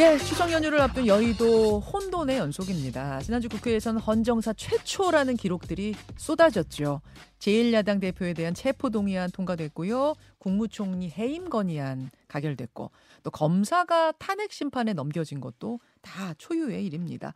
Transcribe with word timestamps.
예, 0.00 0.16
추석 0.16 0.50
연휴를 0.50 0.80
앞둔 0.80 1.06
여의도 1.06 1.78
혼돈의 1.80 2.38
연속입니다. 2.38 3.20
지난주 3.20 3.50
국회에서는 3.50 4.00
헌정사 4.00 4.54
최초라는 4.54 5.36
기록들이 5.36 5.94
쏟아졌죠. 6.16 7.02
제1야당 7.38 8.00
대표에 8.00 8.32
대한 8.32 8.54
체포동의안 8.54 9.30
통과됐고요. 9.30 10.14
국무총리 10.38 11.10
해임 11.10 11.50
건의안 11.50 12.10
가결됐고 12.28 12.90
또 13.24 13.30
검사가 13.30 14.12
탄핵 14.12 14.52
심판에 14.52 14.94
넘겨진 14.94 15.38
것도 15.38 15.80
다 16.00 16.32
초유의 16.38 16.86
일입니다. 16.86 17.34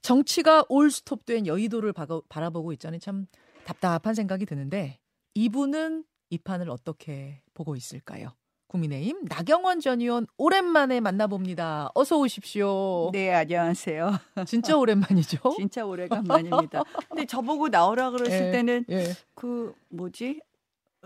정치가 0.00 0.64
올스톱된 0.68 1.48
여의도를 1.48 1.92
바라보고 2.28 2.72
있자니 2.74 3.00
참 3.00 3.26
답답한 3.64 4.14
생각이 4.14 4.46
드는데 4.46 5.00
이분은 5.34 6.04
이 6.30 6.38
판을 6.38 6.70
어떻게 6.70 7.42
보고 7.52 7.74
있을까요? 7.74 8.28
국민의힘 8.70 9.24
나경원 9.28 9.80
전 9.80 10.00
의원 10.00 10.26
오랜만에 10.36 11.00
만나봅니다. 11.00 11.90
어서 11.94 12.18
오십시오. 12.18 13.10
네, 13.12 13.34
안녕하세요. 13.34 14.16
진짜 14.46 14.76
오랜만이죠? 14.76 15.38
진짜 15.58 15.84
오래간만입니다. 15.84 16.84
근데 17.08 17.26
저보고 17.26 17.68
나오라 17.68 18.10
그랬을 18.10 18.46
예, 18.46 18.50
때는 18.52 18.84
예. 18.90 19.12
그 19.34 19.74
뭐지? 19.88 20.40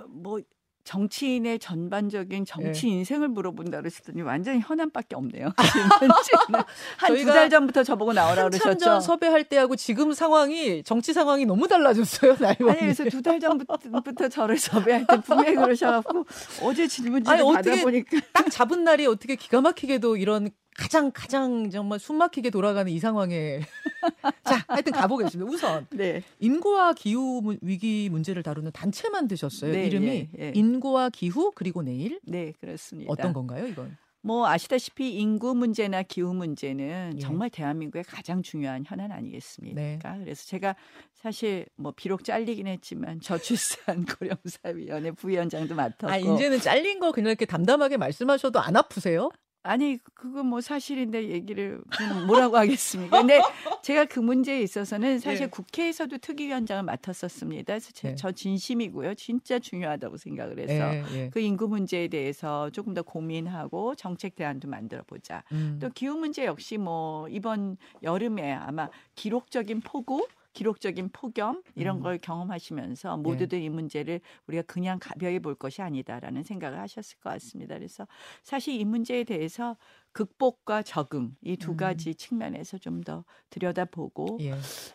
뭐 0.09 0.40
정치인의 0.84 1.59
전반적인 1.59 2.45
정치 2.45 2.87
네. 2.87 2.93
인생을 2.93 3.29
물어본다 3.29 3.79
그러시더니 3.79 4.23
완전히 4.23 4.61
현안밖에 4.61 5.16
없네요. 5.16 5.52
한 6.98 7.15
두 7.16 7.24
달 7.24 7.48
전부터 7.51 7.83
저보고 7.83 8.12
나오라 8.12 8.45
그러셨죠. 8.48 8.79
전 8.79 9.01
섭외할 9.01 9.45
때하고 9.45 9.77
지금 9.77 10.12
상황이 10.12 10.83
정치 10.83 11.12
상황이 11.12 11.47
너무 11.47 11.66
달라졌어요. 11.69 12.37
나이 12.38 12.57
아니 12.60 12.80
그래서 12.80 13.05
두 13.05 13.23
달 13.23 13.41
전부터 13.41 14.29
저를 14.29 14.59
섭외할 14.59 15.07
때 15.07 15.20
분명히 15.23 15.55
그러셔갖고 15.55 16.27
어제 16.62 16.87
질문지를 16.87 17.38
받아보니까 17.55 18.21
딱 18.32 18.51
잡은 18.51 18.85
날이 18.85 19.07
어떻게 19.07 19.37
기가 19.37 19.60
막히게도 19.62 20.16
이런 20.19 20.51
가장 20.77 21.10
가장 21.12 21.70
정말 21.70 21.98
숨막히게 21.98 22.51
돌아가는 22.51 22.91
이 22.91 22.98
상황에 22.98 23.60
자 24.45 24.65
하여튼 24.68 24.93
가보겠습니다. 24.93 25.51
우선 25.51 25.87
네. 25.90 26.23
인구와 26.40 26.93
기후 26.95 27.57
위기 27.62 28.09
문제를 28.10 28.43
다루는 28.43 28.73
단체 28.73 29.09
만드셨어요. 29.09 29.73
네, 29.73 29.87
이름이 29.87 30.07
예, 30.38 30.46
예. 30.46 30.52
인구와 30.54 31.10
기후 31.10 31.52
그리고 31.54 31.82
내일. 31.82 32.21
네 32.24 32.52
그렇습니다. 32.60 33.13
어떤 33.13 33.32
건가요 33.32 33.66
이건? 33.66 33.96
뭐 34.24 34.48
아시다시피 34.48 35.15
인구 35.16 35.54
문제나 35.54 36.02
기후 36.02 36.32
문제는 36.32 37.13
예. 37.16 37.18
정말 37.18 37.51
대한민국의 37.51 38.04
가장 38.04 38.43
중요한 38.43 38.82
현안 38.87 39.13
아니겠습니까? 39.13 39.80
네. 39.80 39.98
그래서 40.24 40.46
제가 40.46 40.76
사실 41.13 41.66
뭐 41.76 41.93
비록 41.95 42.24
잘리긴 42.24 42.66
했지만 42.66 43.20
저출산 43.20 44.07
고령사위원회 44.18 45.10
부위원장도 45.13 45.74
맡았고. 45.74 46.09
아 46.09 46.16
이제는 46.16 46.59
잘린 46.60 47.01
거 47.01 47.13
그냥 47.13 47.29
이렇게 47.29 47.45
담담하게 47.45 47.98
말씀하셔도 47.98 48.60
안 48.60 48.76
아프세요? 48.76 49.30
아니 49.65 49.98
그거 50.12 50.43
뭐 50.43 50.60
사실인데 50.60 51.30
얘기를 51.30 51.80
뭐라고 52.26 52.59
하겠습니까? 52.59 53.18
근데 53.18 53.40
제가 53.82 54.04
그 54.04 54.20
문제에 54.20 54.60
있어서는 54.60 55.18
사실 55.18 55.45
예. 55.45 55.46
국회에서도 55.46 56.18
특위위원장을 56.18 56.82
맡았었습니다. 56.82 57.73
그래서 57.73 57.90
제, 57.92 58.10
예. 58.10 58.15
저 58.15 58.30
진심이고요. 58.30 59.15
진짜 59.15 59.59
중요하다고 59.59 60.18
생각을 60.18 60.59
해서 60.59 60.95
예, 60.95 61.04
예. 61.15 61.30
그 61.30 61.40
인구 61.40 61.66
문제에 61.66 62.09
대해서 62.09 62.68
조금 62.70 62.92
더 62.92 63.01
고민하고 63.02 63.95
정책 63.95 64.37
대안도 64.37 64.69
만들어 64.69 65.03
보자. 65.06 65.42
음. 65.53 65.78
또 65.81 65.88
기후 65.88 66.15
문제 66.15 66.44
역시 66.44 66.76
뭐 66.76 67.26
이번 67.28 67.78
여름에 68.03 68.53
아마 68.53 68.91
기록적인 69.15 69.81
폭우 69.81 70.26
기록적인 70.55 71.10
폭염 71.12 71.62
이런 71.75 71.99
음. 71.99 72.03
걸 72.03 72.19
경험하시면서 72.19 73.16
네. 73.16 73.22
모두들 73.22 73.59
네. 73.59 73.66
이 73.66 73.69
문제를 73.69 74.21
우리가 74.47 74.62
그냥 74.62 74.99
가벼이 75.00 75.38
볼 75.41 75.55
것이 75.55 75.83
아니다라는 75.83 76.43
생각을 76.43 76.81
하셨을 76.81 77.19
것 77.19 77.31
같습니다. 77.31 77.77
그래서 77.77 78.09
사실 78.43 78.75
이 78.81 78.84
문제에 78.84 79.25
대해서 79.25 79.77
극복과 80.12 80.82
적응 80.82 81.34
이두 81.43 81.72
음. 81.72 81.77
가지 81.77 82.10
음. 82.10 82.15
측면에서 82.15 82.78
좀 82.78 82.94
더 83.05 83.25
들여다보고 83.50 84.38
예. 84.41 84.55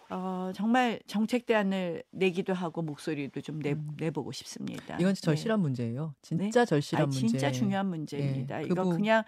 어, 0.09 0.51
정말 0.53 0.99
정책 1.07 1.45
대안을 1.45 2.03
내기도 2.11 2.53
하고 2.53 2.81
목소리도 2.81 3.41
좀 3.41 3.61
내, 3.61 3.73
음. 3.73 3.91
내보고 3.97 4.31
싶습니다. 4.31 4.97
이건 4.99 5.13
절실한 5.13 5.59
네. 5.59 5.61
문제예요. 5.61 6.15
진짜 6.21 6.61
네? 6.61 6.65
절실한 6.65 7.03
아니, 7.03 7.15
문제. 7.15 7.27
진짜 7.27 7.51
중요한 7.51 7.87
문제입니다. 7.87 8.61
예. 8.61 8.65
이거 8.65 8.83
그 8.83 8.89
그냥 8.95 9.23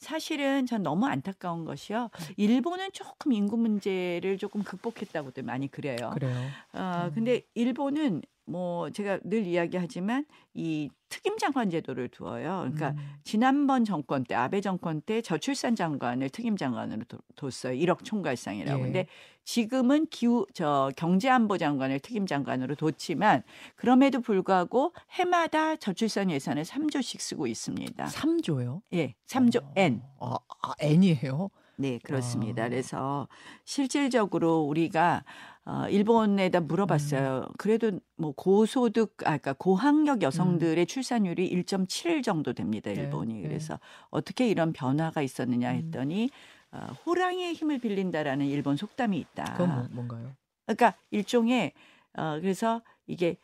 사실은 0.00 0.64
전 0.66 0.82
너무 0.82 1.06
안타까운 1.06 1.64
것이요. 1.66 2.04
음. 2.12 2.34
일본은 2.38 2.90
조금 2.92 3.32
인구 3.32 3.56
문제를 3.58 4.38
조금 4.38 4.62
극복했다고들 4.64 5.42
많이 5.42 5.70
그래요. 5.70 6.10
그래요. 6.14 6.36
어, 6.72 7.04
음. 7.04 7.12
근데 7.14 7.42
일본은 7.54 8.22
뭐 8.50 8.90
제가 8.90 9.20
늘 9.22 9.46
이야기하지만 9.46 10.26
이 10.54 10.90
특임 11.08 11.38
장관 11.38 11.70
제도를 11.70 12.08
두어요. 12.08 12.68
그러니까 12.72 12.90
음. 12.90 12.96
지난번 13.22 13.84
정권 13.84 14.24
때 14.24 14.34
아베 14.34 14.60
정권 14.60 15.00
때 15.00 15.22
저출산 15.22 15.76
장관을 15.76 16.30
특임 16.30 16.56
장관으로 16.56 17.04
뒀어요. 17.36 17.78
1억 17.78 18.04
총괄상이라고. 18.04 18.80
예. 18.80 18.82
근데 18.82 19.06
지금은 19.44 20.06
기후 20.06 20.46
저 20.52 20.90
경제안보 20.96 21.58
장관을 21.58 22.00
특임 22.00 22.26
장관으로 22.26 22.74
뒀지만 22.74 23.42
그럼에도 23.76 24.20
불구하고 24.20 24.92
해마다 25.12 25.76
저출산 25.76 26.30
예산을 26.30 26.64
3조씩 26.64 27.20
쓰고 27.20 27.46
있습니다. 27.46 28.06
3조요? 28.06 28.82
예. 28.94 29.14
3조 29.26 29.64
어. 29.64 29.72
N. 29.76 30.02
아, 30.18 30.36
아 30.62 30.74
N이에요? 30.80 31.50
네, 31.80 31.98
그렇습니다. 32.02 32.64
아. 32.64 32.68
그래서 32.68 33.28
실질적으로 33.64 34.60
우리가 34.60 35.24
어, 35.64 35.88
일본에다 35.88 36.60
물어봤어요. 36.60 37.46
음. 37.48 37.52
그래도 37.58 38.00
뭐 38.16 38.32
고소득, 38.32 39.14
아, 39.20 39.38
그러니까 39.38 39.52
고학력 39.54 40.22
여성들의 40.22 40.84
음. 40.84 40.86
출산율이 40.86 41.50
1.7 41.50 42.22
정도 42.22 42.52
됩니다. 42.52 42.90
네, 42.92 43.00
일본이. 43.00 43.34
네, 43.34 43.42
그래서 43.42 43.74
네. 43.74 43.80
어떻게 44.10 44.48
이런 44.48 44.72
변화가 44.72 45.22
있었느냐 45.22 45.70
음. 45.70 45.76
했더니 45.76 46.30
어, 46.72 46.86
호랑이의 47.06 47.54
힘을 47.54 47.78
빌린다라는 47.78 48.46
일본 48.46 48.76
속담이 48.76 49.18
있다. 49.18 49.44
그건 49.52 49.74
뭐, 49.74 49.88
뭔가요? 49.90 50.32
그러니까 50.66 50.94
일종의 51.10 51.72
어, 52.14 52.38
그래서 52.40 52.82
이게 53.06 53.36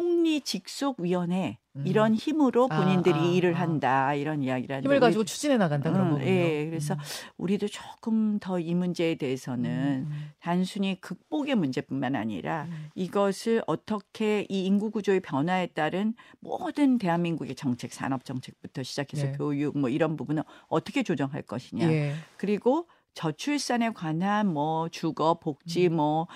총리 0.00 0.40
직속 0.40 1.00
위원회 1.00 1.58
음. 1.74 1.84
이런 1.84 2.14
힘으로 2.14 2.68
아, 2.70 2.80
본인들이 2.80 3.12
아, 3.18 3.22
아, 3.22 3.26
일을 3.26 3.54
한다 3.54 4.14
이런 4.14 4.40
이야기를 4.40 4.76
하는데 4.76 4.86
힘을 4.86 5.00
가지고 5.00 5.24
추진해 5.24 5.56
나간다 5.56 5.90
그런 5.90 6.06
음, 6.06 6.10
거군요. 6.12 6.30
예, 6.30 6.66
그래서 6.70 6.94
음. 6.94 6.98
우리도 7.38 7.66
조금 7.66 8.38
더 8.38 8.60
이 8.60 8.72
문제에 8.72 9.16
대해서는 9.16 10.06
음. 10.08 10.30
단순히 10.38 11.00
극복의 11.00 11.56
문제뿐만 11.56 12.14
아니라 12.14 12.66
음. 12.68 12.88
이것을 12.94 13.62
어떻게 13.66 14.46
이 14.48 14.64
인구 14.64 14.92
구조의 14.92 15.18
변화에 15.20 15.66
따른 15.66 16.14
모든 16.38 16.96
대한민국의 16.98 17.56
정책, 17.56 17.92
산업 17.92 18.24
정책부터 18.24 18.84
시작해서 18.84 19.26
예. 19.26 19.32
교육 19.32 19.76
뭐 19.76 19.90
이런 19.90 20.16
부분을 20.16 20.44
어떻게 20.68 21.02
조정할 21.02 21.42
것이냐. 21.42 21.90
예. 21.90 22.14
그리고 22.36 22.86
저출산에 23.14 23.90
관한 23.90 24.46
뭐 24.52 24.88
주거, 24.88 25.34
복지 25.34 25.88
음. 25.88 25.96
뭐 25.96 26.28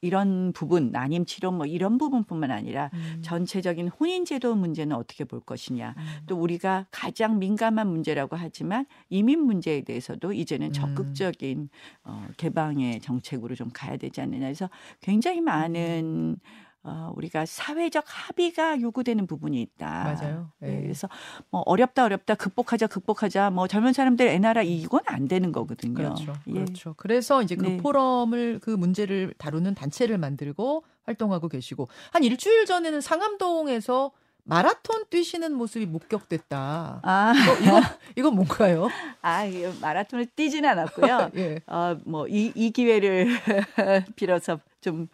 이런 0.00 0.52
부분, 0.52 0.90
난임 0.90 1.24
치료 1.24 1.50
뭐 1.50 1.66
이런 1.66 1.98
부분뿐만 1.98 2.50
아니라 2.50 2.90
음. 2.94 3.20
전체적인 3.22 3.88
혼인 3.88 4.24
제도 4.24 4.54
문제는 4.54 4.94
어떻게 4.96 5.24
볼 5.24 5.40
것이냐. 5.40 5.94
음. 5.96 6.04
또 6.26 6.36
우리가 6.36 6.86
가장 6.90 7.38
민감한 7.38 7.88
문제라고 7.88 8.36
하지만 8.36 8.86
이민 9.08 9.40
문제에 9.40 9.82
대해서도 9.82 10.32
이제는 10.32 10.68
음. 10.68 10.72
적극적인 10.72 11.68
어 12.04 12.26
개방의 12.36 13.00
정책으로 13.00 13.54
좀 13.54 13.70
가야 13.72 13.96
되지 13.96 14.20
않느냐. 14.20 14.46
그래서 14.46 14.70
굉장히 15.00 15.40
많은 15.40 16.36
음. 16.36 16.69
어, 16.82 17.12
우리가 17.14 17.44
사회적 17.44 18.04
합의가 18.06 18.80
요구되는 18.80 19.26
부분이 19.26 19.60
있다. 19.60 20.04
맞아요. 20.04 20.50
네. 20.60 20.70
네. 20.70 20.82
그래서 20.82 21.08
뭐 21.50 21.62
어렵다 21.66 22.04
어렵다 22.04 22.34
극복하자 22.36 22.86
극복하자 22.86 23.50
뭐 23.50 23.68
젊은 23.68 23.92
사람들 23.92 24.26
애나라 24.26 24.62
이건 24.62 25.00
안 25.06 25.28
되는 25.28 25.52
거거든요. 25.52 25.94
그렇죠. 25.94 26.32
예. 26.48 26.52
그렇죠. 26.52 26.94
그래서 26.96 27.42
이제 27.42 27.54
그 27.54 27.66
네. 27.66 27.76
포럼을 27.76 28.60
그 28.62 28.70
문제를 28.70 29.34
다루는 29.36 29.74
단체를 29.74 30.16
만들고 30.16 30.84
활동하고 31.04 31.48
계시고 31.48 31.88
한 32.12 32.24
일주일 32.24 32.64
전에는 32.64 33.00
상암동에서 33.00 34.12
마라톤 34.44 35.04
뛰시는 35.10 35.52
모습이 35.52 35.84
목격됐다. 35.86 37.00
아, 37.02 37.32
이거 37.36 37.62
이거, 37.62 37.80
이거 38.16 38.30
뭔가요? 38.30 38.88
아, 39.20 39.44
마라톤을 39.80 40.26
뛰지는 40.34 40.68
않았고요. 40.70 41.30
예. 41.36 41.60
어, 41.66 41.96
뭐이 42.04 42.52
이 42.54 42.70
기회를 42.70 43.28
빌어서 44.16 44.58
좀 44.80 45.08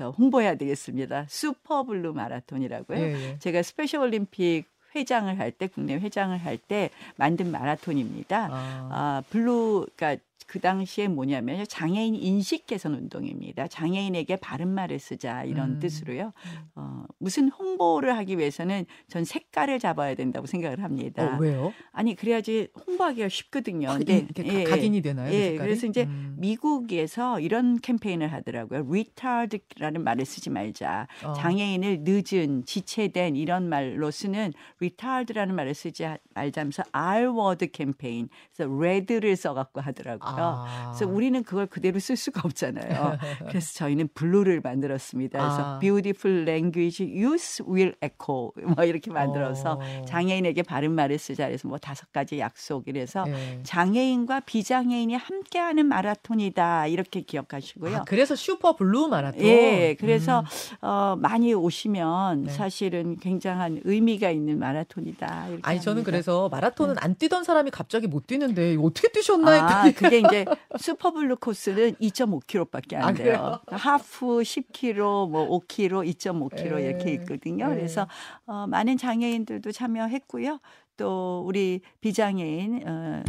저 0.00 0.08
홍보해야 0.08 0.54
되겠습니다. 0.54 1.26
슈퍼블루 1.28 2.14
마라톤이라고요. 2.14 2.98
예, 2.98 3.12
예. 3.12 3.38
제가 3.38 3.60
스페셜 3.62 4.00
올림픽 4.00 4.64
회장을 4.96 5.38
할 5.38 5.52
때 5.52 5.66
국내 5.66 5.94
회장을 5.96 6.34
할 6.38 6.56
때 6.56 6.88
만든 7.16 7.50
마라톤입니다. 7.50 8.48
아, 8.50 8.88
아 8.90 9.22
blue 9.28 9.88
그러니까 9.94 10.24
그 10.46 10.60
당시에 10.60 11.08
뭐냐면 11.08 11.64
장애인 11.68 12.14
인식 12.14 12.66
개선 12.66 12.94
운동입니다. 12.94 13.68
장애인에게 13.68 14.36
바른 14.36 14.68
말을 14.68 14.98
쓰자 14.98 15.44
이런 15.44 15.72
음. 15.72 15.78
뜻으로요. 15.78 16.32
음. 16.44 16.70
어, 16.74 17.04
무슨 17.18 17.48
홍보를 17.48 18.16
하기 18.18 18.38
위해서는 18.38 18.84
전 19.08 19.24
색깔을 19.24 19.78
잡아야 19.78 20.14
된다고 20.14 20.46
생각을 20.46 20.82
합니다. 20.82 21.36
어, 21.36 21.38
왜요? 21.38 21.72
아니 21.92 22.14
그래야지 22.14 22.68
홍보하기가 22.86 23.28
쉽거든요. 23.28 23.90
아, 23.90 23.98
근데 23.98 24.26
예, 24.44 24.64
각인이 24.64 25.00
되나요? 25.02 25.32
예, 25.32 25.52
그 25.52 25.58
그래서 25.58 25.86
이제 25.86 26.04
음. 26.04 26.36
미국에서 26.38 27.40
이런 27.40 27.80
캠페인을 27.80 28.32
하더라고요. 28.32 28.86
retard라는 28.88 30.02
말을 30.02 30.24
쓰지 30.24 30.50
말자. 30.50 31.06
어. 31.24 31.32
장애인을 31.34 32.00
늦은, 32.02 32.64
지체된 32.64 33.36
이런 33.36 33.68
말로 33.68 34.10
쓰는 34.10 34.52
retard라는 34.80 35.54
말을 35.54 35.74
쓰지 35.74 36.06
말자면서 36.34 36.82
R 36.92 37.30
word 37.30 37.68
캠페인. 37.68 38.28
그래서 38.54 38.72
red를 38.72 39.36
써갖고 39.36 39.80
하더라고요. 39.80 40.29
아. 40.38 40.92
그래서 40.94 41.10
우리는 41.10 41.42
그걸 41.42 41.66
그대로 41.66 41.98
쓸 41.98 42.16
수가 42.16 42.42
없잖아요. 42.44 43.18
그래서 43.48 43.74
저희는 43.74 44.08
blue를 44.14 44.60
만들었습니다. 44.62 45.38
그래서 45.38 45.76
아. 45.76 45.78
beautiful 45.78 46.42
language 46.42 47.04
use 47.04 47.64
will 47.66 47.94
echo 48.02 48.52
뭐 48.76 48.84
이렇게 48.84 49.10
만들어서 49.10 49.80
어. 49.80 50.04
장애인에게 50.06 50.62
바른 50.62 50.92
말을 50.92 51.18
쓰자 51.18 51.46
그래서 51.46 51.68
뭐 51.68 51.78
다섯 51.78 52.12
가지 52.12 52.38
약속 52.38 52.88
이래서 52.88 53.24
네. 53.24 53.60
장애인과 53.62 54.40
비장애인이 54.40 55.14
함께하는 55.14 55.86
마라톤이다 55.86 56.86
이렇게 56.86 57.22
기억하시고요. 57.22 57.96
아, 57.98 58.04
그래서 58.04 58.34
슈퍼 58.34 58.76
블루 58.76 59.08
마라톤. 59.08 59.42
예, 59.42 59.96
그래서 59.98 60.40
음. 60.40 60.86
어, 60.86 61.16
많이 61.16 61.54
오시면 61.54 62.44
네. 62.44 62.52
사실은 62.52 63.16
굉장한 63.16 63.82
의미가 63.84 64.30
있는 64.30 64.58
마라톤이다. 64.58 65.48
아니 65.62 65.80
저는 65.80 66.04
그래서 66.04 66.48
마라톤은 66.48 66.94
네. 66.94 67.00
안 67.02 67.14
뛰던 67.14 67.44
사람이 67.44 67.70
갑자기 67.70 68.06
못 68.06 68.26
뛰는데 68.26 68.76
어떻게 68.80 69.08
뛰셨나 69.08 69.50
아, 69.50 69.82
했더니 69.82 69.94
그게 69.94 70.19
이제 70.20 70.44
슈퍼블루 70.78 71.36
코스는 71.36 71.94
2.5km밖에 71.94 72.94
안 72.94 73.02
아, 73.02 73.12
돼요. 73.12 73.60
아, 73.66 73.76
half 73.76 74.40
10km, 74.40 75.30
뭐 75.30 75.60
5km, 75.60 76.06
2.5km 76.14 76.78
에 76.78 76.88
이렇게 76.88 77.12
있거든요. 77.14 77.66
에 77.66 77.74
그래서 77.74 78.06
어, 78.46 78.66
많은 78.66 78.96
장애인들도 78.96 79.72
참여했고요. 79.72 80.60
또 80.96 81.42
우리 81.46 81.80
비장애인 82.00 82.86
어, 82.86 83.22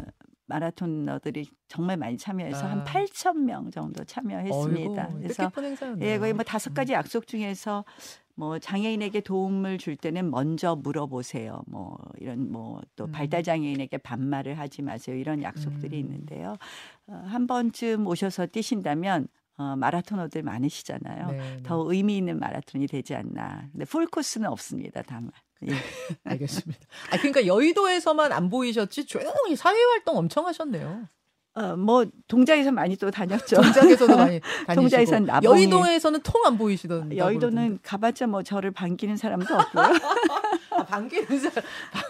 마라톤러들이 0.52 1.50
정말 1.70 1.96
많이 1.96 2.18
참여해서 2.18 2.66
아. 2.66 2.72
한 2.72 2.84
8천 2.84 3.38
명 3.38 3.72
정도 3.72 4.04
참여했습니다. 4.04 5.08
어이구, 5.08 5.22
그래서 5.22 5.52
예, 6.02 6.18
거의 6.18 6.34
뭐 6.34 6.44
다섯 6.44 6.74
가지 6.74 6.92
음. 6.92 6.96
약속 6.96 7.26
중에서 7.26 7.86
뭐 8.36 8.60
장애인에게 8.60 9.22
도움을 9.22 9.78
줄 9.78 9.96
때는 9.96 10.32
먼저 10.32 10.76
물어보세요. 10.76 11.64
뭐 11.68 11.98
이런 12.20 12.52
뭐또 12.52 13.06
음. 13.06 13.12
발달 13.12 13.44
장애인에게 13.44 13.98
반말을 13.98 14.58
하지 14.58 14.82
마세요. 14.82 15.16
이런 15.16 15.44
약속들이 15.44 15.98
음. 15.98 16.00
있는데요. 16.00 16.58
어, 17.08 17.24
한 17.28 17.48
번쯤 17.48 18.08
오셔서 18.08 18.48
뛰신다면 18.48 19.28
어, 19.58 19.76
마라토너들 19.76 20.44
많으시잖아요. 20.44 21.28
네, 21.28 21.38
네. 21.38 21.64
더 21.64 21.84
의미 21.92 22.18
있는 22.18 22.40
마라톤이 22.40 22.88
되지 22.88 23.16
않나. 23.16 23.68
근데 23.72 23.86
풀 23.86 24.08
코스는 24.08 24.50
없습니다. 24.50 25.04
다만. 25.06 25.32
예. 25.68 25.68
알겠습니다. 26.24 26.80
아 27.12 27.18
그러니까 27.18 27.46
여의도에서만 27.46 28.32
안 28.32 28.50
보이셨지 28.50 29.06
조용히 29.06 29.56
사회 29.56 29.78
활동 29.78 30.18
엄청 30.18 30.48
하셨네요. 30.48 31.08
어, 31.54 31.76
뭐 31.76 32.06
동작에서 32.30 32.72
많이 32.72 32.96
또 32.96 33.12
다녔죠. 33.12 33.58
동작에서도 33.62 34.16
많이 34.16 34.40
다니시고. 34.68 34.74
동작에서는 34.76 35.44
여의도에서는 35.44 36.22
통 36.24 36.46
안 36.46 36.58
보이시던. 36.58 37.18
여의도는 37.18 37.80
가봤자 37.84 38.28
뭐 38.28 38.42
저를 38.42 38.72
반기는 38.72 39.18
사람도 39.18 39.54
없고요. 39.54 39.84
아, 40.72 40.86
반기는 40.86 41.40
사람. 41.40 41.64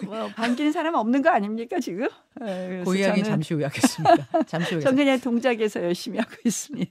뭐 0.04 0.28
반기는 0.28 0.70
사람 0.70 0.94
없는 0.94 1.22
거 1.22 1.30
아닙니까 1.30 1.80
지금? 1.80 2.08
네, 2.40 2.82
그 2.84 2.96
이야기 2.96 3.24
잠시 3.24 3.54
후에 3.54 3.64
하겠습니다. 3.64 4.28
잠시 4.46 4.74
후에. 4.74 4.80
전 4.80 4.94
그냥 4.94 5.18
동작에서 5.18 5.82
열심히 5.82 6.18
하고 6.18 6.30
있습니다. 6.44 6.90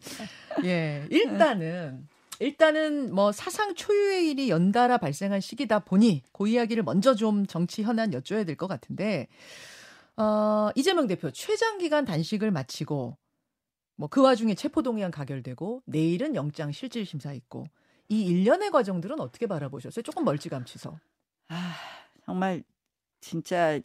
예, 0.65 1.05
일단은. 1.09 2.07
일단은 2.39 3.13
뭐 3.13 3.31
사상 3.31 3.75
초유의 3.75 4.27
일이 4.31 4.49
연달아 4.49 4.97
발생한 4.97 5.39
시기다 5.41 5.79
보니 5.79 6.23
그 6.33 6.47
이야기를 6.47 6.81
먼저 6.83 7.13
좀 7.15 7.45
정치 7.45 7.83
현안 7.83 8.09
여쭤야 8.11 8.45
될 8.45 8.55
것 8.55 8.67
같은데 8.67 9.27
어, 10.21 10.71
이재명 10.75 11.07
대표 11.07 11.31
최장 11.31 11.77
기간 11.79 12.05
단식을 12.05 12.51
마치고 12.51 13.17
뭐 13.97 14.09
그 14.09 14.21
와중에 14.21 14.55
체포동의안 14.55 15.11
가결되고 15.11 15.83
내일은 15.85 16.35
영장 16.35 16.71
실질 16.71 17.05
심사 17.05 17.33
있고 17.33 17.65
이 18.09 18.25
일련의 18.25 18.71
과정들은 18.71 19.19
어떻게 19.19 19.47
바라보셨어요? 19.47 20.03
조금 20.03 20.25
멀찌감치서. 20.25 20.99
아, 21.49 21.75
정말 22.25 22.63
진짜 23.21 23.79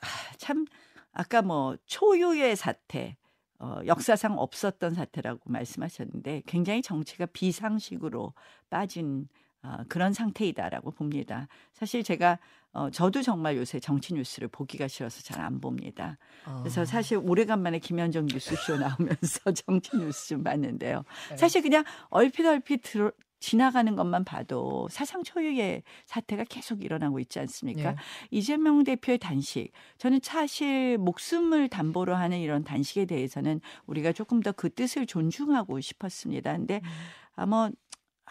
아, 0.00 0.06
참 0.38 0.66
아까 1.12 1.42
뭐 1.42 1.76
초유의 1.86 2.56
사태 2.56 3.16
어, 3.58 3.80
역사상 3.86 4.38
없었던 4.38 4.94
사태라고 4.94 5.40
말씀하셨는데 5.50 6.42
굉장히 6.46 6.82
정치가 6.82 7.26
비상식으로 7.26 8.34
빠진 8.70 9.28
어, 9.62 9.78
그런 9.88 10.12
상태이다라고 10.12 10.90
봅니다. 10.92 11.46
사실 11.72 12.02
제가 12.02 12.38
어, 12.72 12.88
저도 12.90 13.20
정말 13.22 13.56
요새 13.56 13.78
정치 13.80 14.14
뉴스를 14.14 14.48
보기가 14.48 14.88
싫어서 14.88 15.20
잘 15.22 15.40
안 15.42 15.60
봅니다. 15.60 16.16
그래서 16.60 16.82
아. 16.82 16.84
사실 16.84 17.18
오래간만에 17.18 17.78
김현정 17.80 18.26
뉴스쇼 18.26 18.76
나오면서 18.78 19.52
정치 19.66 19.96
뉴스 19.96 20.28
좀 20.28 20.42
봤는데요. 20.42 21.04
네. 21.30 21.36
사실 21.36 21.62
그냥 21.62 21.84
얼핏 22.10 22.46
얼핏 22.46 22.80
들어, 22.82 23.10
지나가는 23.40 23.94
것만 23.96 24.24
봐도 24.24 24.86
사상 24.90 25.24
초유의 25.24 25.82
사태가 26.06 26.44
계속 26.44 26.84
일어나고 26.84 27.18
있지 27.18 27.40
않습니까? 27.40 27.90
네. 27.90 27.96
이재명 28.30 28.84
대표의 28.84 29.18
단식. 29.18 29.72
저는 29.98 30.20
사실 30.22 30.96
목숨을 30.98 31.68
담보로 31.68 32.14
하는 32.14 32.38
이런 32.38 32.62
단식에 32.64 33.04
대해서는 33.04 33.60
우리가 33.86 34.12
조금 34.12 34.40
더 34.40 34.52
그 34.52 34.70
뜻을 34.70 35.06
존중하고 35.06 35.80
싶었습니다. 35.80 36.52
근데 36.56 36.80
음. 36.84 36.88
아마 37.34 37.70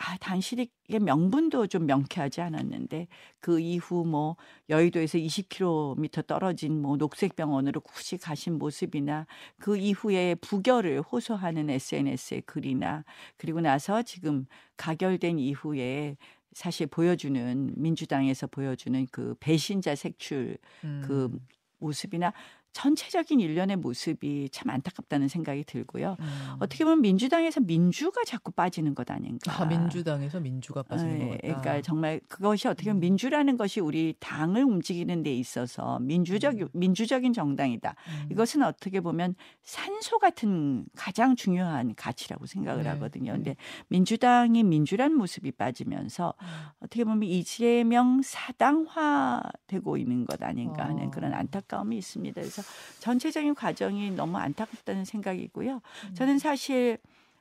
아, 0.04 0.18
단식의 0.18 1.00
명분도 1.00 1.68
좀 1.68 1.86
명쾌하지 1.86 2.42
않았는데 2.42 3.08
그 3.40 3.60
이후 3.60 4.04
뭐 4.04 4.36
여의도에서 4.68 5.20
20km 5.20 6.26
떨어진 6.26 6.82
뭐 6.82 6.98
녹색병원으로 6.98 7.82
굳이 7.82 8.18
가신 8.18 8.58
모습이나 8.58 9.28
그 9.60 9.78
이후에 9.78 10.36
부결을 10.36 11.02
호소하는 11.02 11.70
SNS의 11.70 12.42
글이나 12.48 13.06
그리고 13.38 13.62
나서 13.62 14.02
지금 14.02 14.46
가결된 14.76 15.38
이후에 15.38 16.18
사실 16.54 16.88
보여주는 16.88 17.72
민주당에서 17.78 18.48
보여주는 18.48 19.08
그 19.12 19.36
배신자 19.40 19.94
색출 19.94 20.58
그 20.82 20.88
음. 20.88 21.02
그 21.06 21.40
모습이나 21.78 22.34
전체적인 22.74 23.40
일련의 23.40 23.78
모습이 23.78 24.50
참 24.52 24.70
안타깝다는 24.70 25.28
생각이 25.28 25.64
들고요. 25.66 26.16
음. 26.20 26.56
어떻게 26.60 26.84
보면 26.84 27.02
민주당에서 27.02 27.60
민주가 27.60 28.24
자꾸 28.26 28.52
빠지는 28.52 28.96
것 28.96 29.10
아닌가. 29.12 29.62
아, 29.62 29.66
민주당에서 29.66 30.40
민주가 30.40 30.82
빠지는 30.84 31.20
네, 31.20 31.26
것 31.26 31.32
같다. 31.32 31.42
그러니까 31.42 31.82
정말 31.82 32.22
그것이 32.28 32.68
어떻게 32.68 32.90
보면 32.90 32.98
음. 32.98 33.02
민주라는 33.02 33.58
것이 33.58 33.80
우리 33.80 34.16
당을 34.20 34.64
움직이는 34.64 35.24
데 35.24 35.34
있어서 35.36 36.00
민주적 36.00 36.56
음. 36.56 36.68
민주적인 36.74 37.34
정당이다. 37.34 37.96
음. 38.08 38.28
이것은 38.32 38.64
어떻게 38.64 39.02
보면 39.02 39.36
산소 39.64 40.20
같은 40.20 40.86
가장 40.96 41.36
중요한 41.36 41.94
가치라고 41.96 42.46
생각을 42.46 42.84
네. 42.84 42.90
하거든요. 42.90 43.34
근데 43.34 43.52
네. 43.52 43.58
민주당이 43.90 44.64
민주란 44.64 45.14
모습이 45.14 45.52
빠지면서 45.52 46.34
음. 46.42 46.48
어떻게 46.80 47.04
보면 47.04 47.24
이재명 47.24 48.22
사당화 48.24 49.42
되고 49.68 49.98
있는 49.98 50.26
것 50.26 50.42
아닌가 50.42 50.86
하는 50.86 51.08
어. 51.08 51.12
그런 51.12 51.34
안타까움이 51.34 51.98
있습니다. 51.98 52.40
그래서 52.40 52.61
그래서 52.62 53.00
전체적인 53.00 53.56
과정이 53.56 54.12
너무 54.12 54.38
안타깝다는 54.38 55.06
생각이고요. 55.06 55.76
음. 55.76 56.16
저는 56.16 56.40
사실 56.40 56.98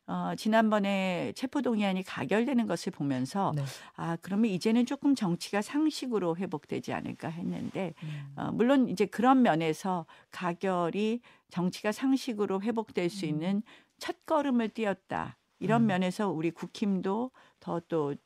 어, 0.06 0.35
지난번에 0.37 1.33
체포동의안이 1.37 2.02
가결되는 2.02 2.66
것을 2.66 2.90
보면서 2.90 3.52
네. 3.54 3.62
아 3.94 4.16
그러면 4.21 4.50
이제는 4.50 4.85
조금 4.85 5.14
정치가 5.14 5.62
상식으로 5.62 6.37
회복되지 6.37 6.92
않을까 6.92 7.28
했는데 7.28 7.94
음. 8.02 8.33
어, 8.37 8.50
물론 8.52 8.88
이제 8.88 9.06
그런 9.06 9.42
면에서 9.42 10.06
가결이 10.33 11.21
정치가 11.49 11.92
상식으로 11.92 12.62
회복될 12.62 13.09
수 13.09 13.26
음. 13.26 13.28
있는 13.28 13.62
첫 13.99 14.26
걸음을 14.26 14.71
띄었다 14.71 15.37
이런 15.61 15.83
음. 15.83 15.87
면에서 15.88 16.28
우리 16.28 16.50
국힘도 16.50 17.30
더 17.61 17.80
또 17.88 18.16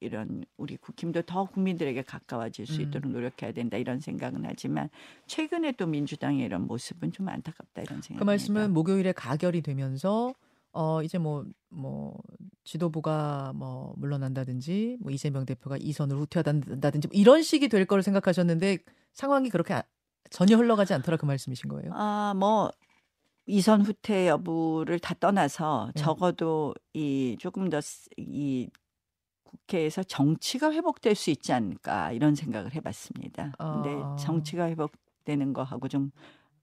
이런 0.00 0.44
우리 0.56 0.76
국힘도 0.76 1.22
더 1.22 1.44
국민들에게 1.44 2.02
가까워질 2.02 2.66
수 2.66 2.80
음. 2.80 2.86
있도록 2.86 3.10
노력해야 3.12 3.52
된다 3.52 3.76
이런 3.76 4.00
생각은 4.00 4.42
하지만 4.44 4.88
최근에 5.26 5.72
또 5.72 5.86
민주당의 5.86 6.44
이런 6.44 6.66
모습은 6.66 7.12
좀 7.12 7.28
안타깝다 7.28 7.82
이런 7.82 8.02
생각. 8.02 8.20
그 8.20 8.24
말씀은 8.24 8.72
목요일에 8.72 9.12
가결이 9.12 9.62
되면서 9.62 10.34
어 10.72 11.02
이제 11.02 11.18
뭐뭐 11.18 11.46
뭐 11.70 12.18
지도부가 12.64 13.52
뭐 13.54 13.94
물러난다든지 13.96 14.98
뭐 15.00 15.10
이재명 15.10 15.46
대표가 15.46 15.76
이선을 15.78 16.16
후퇴한다든지 16.18 17.08
뭐 17.08 17.18
이런 17.18 17.42
식이 17.42 17.68
될 17.68 17.86
거를 17.86 18.02
생각하셨는데 18.02 18.78
상황이 19.12 19.48
그렇게 19.48 19.74
아, 19.74 19.82
전혀 20.30 20.56
흘러가지 20.56 20.92
않더라 20.92 21.16
그 21.16 21.24
말씀이신 21.24 21.70
거예요? 21.70 21.92
아뭐 21.94 22.72
이선 23.46 23.82
후퇴 23.82 24.28
여부를 24.28 24.98
다 24.98 25.14
떠나서 25.18 25.92
네. 25.94 26.02
적어도 26.02 26.74
이 26.92 27.36
조금 27.38 27.70
더 27.70 27.80
이 28.16 28.68
국회에서 29.46 30.02
정치가 30.02 30.72
회복될 30.72 31.14
수 31.14 31.30
있지 31.30 31.52
않을까 31.52 32.12
이런 32.12 32.34
생각을 32.34 32.74
해봤습니다. 32.74 33.52
근데 33.58 33.94
어. 33.94 34.16
정치가 34.18 34.66
회복되는 34.68 35.52
거하고 35.52 35.88
좀 35.88 36.10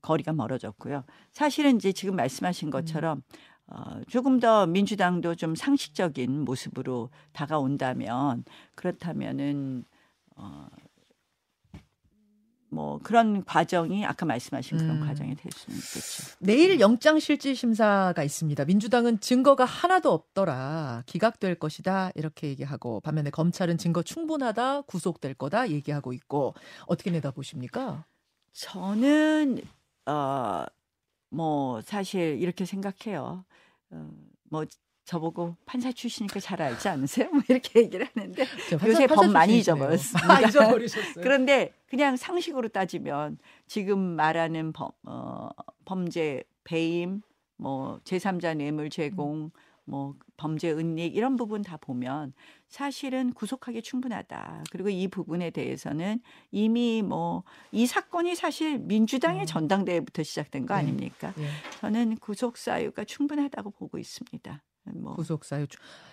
거리가 0.02 0.34
멀어졌고요. 0.34 1.04
사실은 1.32 1.78
이제 1.78 1.92
지금 1.92 2.16
말씀하신 2.16 2.70
것처럼 2.70 3.24
어, 3.68 4.02
조금 4.08 4.40
더 4.40 4.68
민주당도 4.68 5.36
좀 5.36 5.56
상식적인 5.56 6.42
모습으로 6.42 7.10
다가온다면 7.32 8.44
그렇다면은 8.76 9.86
어, 10.36 10.68
뭐 12.74 13.00
그런 13.04 13.46
과정이 13.46 14.06
아까 14.06 14.26
말씀하신 14.26 14.78
그런 14.78 15.02
음. 15.02 15.08
과정이 15.08 15.36
될 15.36 15.52
수는 15.52 15.78
있겠죠. 15.78 16.36
내일 16.40 16.80
영장 16.80 17.20
실질 17.20 17.56
심사가 17.56 18.24
있습니다. 18.24 18.66
민주당은 18.66 19.20
증거가 19.20 19.66
하나도 19.66 20.12
없더라. 20.12 21.04
기각될 21.06 21.56
것이다. 21.56 22.12
이렇게 22.16 22.48
얘기하고 22.48 23.00
반면에 23.00 23.30
검찰은 23.30 23.78
증거 23.78 24.02
충분하다. 24.02 24.82
구속될 24.82 25.36
거다 25.36 25.70
얘기하고 25.70 26.14
있고 26.14 26.54
어떻게 26.88 27.12
내다보십니까? 27.12 28.06
저는 28.54 29.62
어뭐 30.06 31.82
사실 31.82 32.38
이렇게 32.42 32.66
생각해요. 32.66 33.46
어 33.92 34.34
뭐 34.54 34.66
저보고 35.06 35.56
판사 35.66 35.92
출신이니까 35.92 36.40
잘 36.40 36.62
알지 36.62 36.88
않으세요? 36.88 37.30
뭐 37.32 37.42
이렇게 37.48 37.82
얘기를 37.82 38.08
하는데 38.14 38.44
판사, 38.80 38.88
요새 38.88 39.08
법 39.08 39.30
많이 39.32 39.60
잊어버렸습니다. 39.60 40.34
아, 40.34 40.42
잊어버리셨어요. 40.42 41.14
그런데 41.24 41.74
그냥 41.88 42.16
상식으로 42.16 42.70
따지면 42.70 43.38
지금 43.68 44.00
말하는 44.00 44.72
범, 44.74 44.90
어, 45.04 45.50
범죄 45.86 46.44
배임, 46.64 47.22
뭐 47.58 48.00
제3자 48.06 48.56
뇌물 48.56 48.90
제공, 48.90 49.52
뭐 49.86 50.16
범죄 50.38 50.72
은닉 50.72 51.16
이런 51.16 51.36
부분 51.36 51.62
다 51.62 51.76
보면 51.76 52.32
사실은 52.70 53.34
구속하기 53.34 53.82
충분하다. 53.82 54.64
그리고 54.72 54.88
이 54.90 55.10
부분에 55.10 55.50
대해서는 55.50 56.22
이미 56.52 57.02
뭐 57.02 57.44
이 57.74 57.86
사건이 57.86 58.36
사실 58.36 58.80
민주당의 58.80 59.42
음. 59.42 59.46
전당대회부터 59.46 60.24
시작된 60.24 60.66
거 60.66 60.76
네. 60.76 60.80
아닙니까? 60.80 61.34
네. 61.36 61.44
네. 61.44 61.50
저는 61.82 62.18
구속 62.18 62.58
사유가 62.58 63.04
충분하다고 63.04 63.72
보고 63.72 63.98
있습니다. 63.98 64.62
뭐. 64.96 65.16
구속 65.16 65.46
사유. 65.46 65.66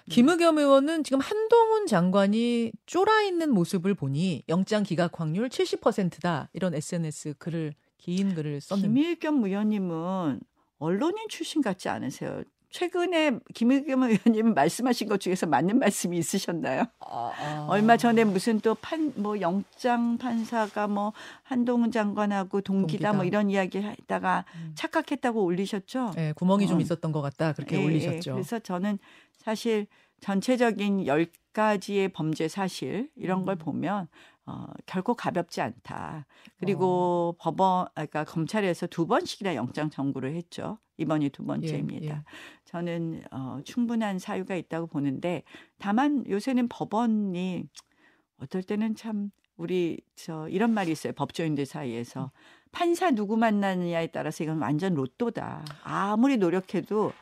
김의겸 0.09 0.59
의원은 0.59 1.05
지금 1.05 1.21
한동훈 1.21 1.87
장관이 1.87 2.73
쫄아 2.87 3.23
있는 3.23 3.50
모습을 3.50 3.95
보니 3.95 4.45
영장 4.49 4.83
기각 4.83 5.21
확률 5.21 5.49
70%다. 5.49 6.49
이런 6.53 6.75
SNS 6.75 7.35
글을 7.39 7.75
긴 7.99 8.35
글을 8.35 8.61
썼는데. 8.61 8.89
김의겸 8.89 9.45
의원님은 9.45 10.41
언론인 10.79 11.29
출신 11.29 11.62
같지 11.62 11.89
않으세요? 11.89 12.43
최근에 12.71 13.39
김의겸 13.55 14.03
의원님 14.05 14.55
말씀하신 14.55 15.09
것 15.09 15.21
중에서 15.21 15.47
맞는 15.47 15.79
말씀이 15.81 16.17
있으셨나요? 16.17 16.85
아, 17.00 17.33
아. 17.37 17.67
얼마 17.69 17.97
전에 17.97 18.25
무슨 18.25 18.61
또 18.61 18.75
판 18.75 19.12
뭐 19.17 19.41
영장 19.41 20.17
판사가 20.19 20.87
뭐 20.87 21.12
한동훈 21.43 21.91
장관하고 21.91 22.61
동기다, 22.61 22.89
동기다. 23.11 23.12
뭐 23.15 23.25
이런 23.25 23.50
이야기 23.50 23.79
했다가 23.79 24.45
음. 24.55 24.73
착각했다고 24.77 25.43
올리셨죠? 25.45 26.12
네, 26.15 26.33
구멍이 26.33 26.65
어. 26.65 26.69
좀 26.69 26.81
있었던 26.81 27.11
것 27.12 27.21
같다 27.23 27.53
그렇게 27.53 27.77
예, 27.77 27.81
예. 27.81 27.85
올리셨죠. 27.85 28.33
그래서 28.35 28.59
저는 28.61 28.99
사실 29.37 29.87
전체적인 30.21 31.07
열 31.07 31.27
가지의 31.53 32.11
범죄 32.11 32.47
사실 32.47 33.11
이런 33.17 33.45
걸 33.45 33.57
음. 33.57 33.59
보면 33.59 34.09
어, 34.50 34.66
결코 34.85 35.14
가볍지 35.14 35.61
않다. 35.61 36.26
그리고 36.59 37.37
어. 37.37 37.37
법원, 37.40 37.87
아, 37.87 37.90
그러니까 37.95 38.25
검찰에서 38.25 38.88
두 38.88 39.07
번씩이나 39.07 39.54
영장 39.54 39.90
청구를 39.90 40.35
했죠. 40.35 40.78
이번이 40.97 41.28
두 41.30 41.45
번째입니다. 41.45 42.07
예, 42.07 42.11
예. 42.11 42.23
저는 42.64 43.23
어, 43.30 43.61
충분한 43.64 44.19
사유가 44.19 44.57
있다고 44.57 44.88
보는데 44.88 45.45
다만 45.78 46.25
요새는 46.28 46.69
법원이 46.69 47.64
어떨 48.38 48.62
때는 48.64 48.97
참 48.97 49.30
우리 49.57 50.00
저 50.16 50.49
이런 50.49 50.73
말이 50.73 50.90
있어요. 50.90 51.12
법조인들 51.12 51.64
사이에서 51.64 52.33
판사 52.73 53.11
누구 53.12 53.37
만나느냐에 53.37 54.09
따라서 54.09 54.42
이건 54.42 54.59
완전 54.59 54.95
로또다. 54.95 55.64
아무리 55.85 56.38
노력해도 56.38 57.12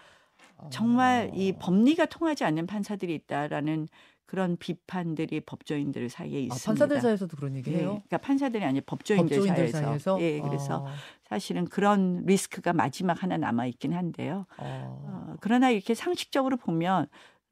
정말 0.71 1.31
이 1.35 1.53
어. 1.53 1.59
법리가 1.61 2.07
통하지 2.07 2.45
않는 2.45 2.67
판사들이 2.67 3.15
있다라는 3.15 3.89
그런 4.29 4.59
비판들이 4.59 5.41
법조인들 5.41 6.11
사이에 6.11 6.37
아, 6.37 6.41
있습니다. 6.41 6.55
아, 6.55 6.67
판사들 6.67 7.01
사이에서도 7.01 7.35
그런 7.35 7.57
얘기해요? 7.57 7.81
예, 7.81 7.85
그러니까 7.87 8.19
판사들이 8.19 8.63
아니라 8.63 8.85
법조인들, 8.87 9.37
법조인들 9.39 9.69
사이에서. 9.69 9.87
사이에서. 9.87 10.21
예, 10.21 10.41
그래서 10.43 10.85
어. 10.85 10.87
사실은 11.25 11.65
그런 11.65 12.25
리스크가 12.27 12.75
마지막 12.75 13.23
하나 13.23 13.39
남아 13.39 13.65
있긴 13.67 13.95
한데요. 13.95 14.45
어. 14.59 15.03
어, 15.07 15.37
그러나 15.41 15.71
이렇게 15.71 15.95
상식적으로 15.95 16.59
보면 16.59 17.07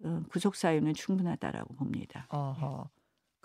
어, 0.05 0.23
구속 0.29 0.55
사유는 0.55 0.93
충분하다라고 0.93 1.75
봅니다. 1.77 2.27
어허. 2.29 2.91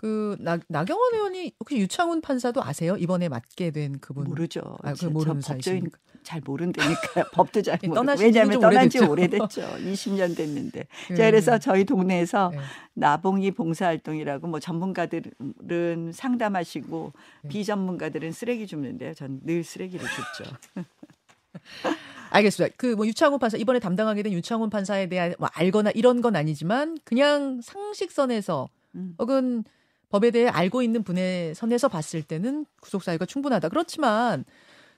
그 0.02 0.36
나, 0.40 0.58
나경원 0.68 1.14
의원이 1.14 1.54
혹시 1.60 1.78
유창훈 1.78 2.22
판사도 2.22 2.64
아세요? 2.64 2.98
이번에 2.98 3.30
맡게 3.30 3.70
된 3.70 4.00
그분 4.00 4.24
모르죠. 4.24 4.62
아, 4.82 4.94
그 4.94 5.06
모르는 5.06 5.42
법조인 5.42 5.92
잘 6.24 6.42
모른다니까요. 6.44 7.26
법도 7.34 7.62
잘 7.62 7.78
모르. 7.86 8.02
왜냐하면 8.20 8.60
떠난 8.60 8.90
지 8.90 8.98
오래됐죠. 8.98 9.62
20년 9.62 10.36
됐는데. 10.36 10.88
음. 11.12 11.14
자 11.16 11.26
그래서 11.30 11.60
저희 11.60 11.84
동네에서 11.86 12.50
네. 12.52 12.58
나봉이 12.96 13.52
봉사활동이라고 13.52 14.48
뭐 14.48 14.60
전문가들은 14.60 16.12
상담하시고 16.14 17.14
네. 17.44 17.50
비전문가들은 17.50 18.32
쓰레기 18.32 18.66
줍는데요. 18.66 19.14
전 19.14 19.40
늘 19.44 19.64
쓰레기를 19.64 20.04
줍죠. 20.08 20.52
알겠습니다. 22.32 22.74
그 22.78 22.96
뭐 22.96 23.06
유창훈 23.06 23.38
판사 23.40 23.56
이번에 23.58 23.78
담당하게 23.80 24.24
된 24.24 24.34
유창훈 24.34 24.72
판사에 24.72 25.08
대한 25.10 25.36
뭐 25.38 25.48
알거나 25.54 25.92
이런 25.92 26.22
건 26.22 26.36
아니지만 26.36 26.98
그냥 27.04 27.62
상식선에서 27.62 28.68
음. 28.96 29.16
혹은 29.20 29.64
법에 30.12 30.32
대해 30.32 30.48
알고 30.48 30.82
있는 30.82 31.04
분의 31.04 31.56
선에서 31.56 31.88
봤을 31.88 32.22
때는 32.22 32.66
구속 32.82 33.04
사유가 33.04 33.26
충분하다. 33.26 33.70
그렇지만 33.70 34.46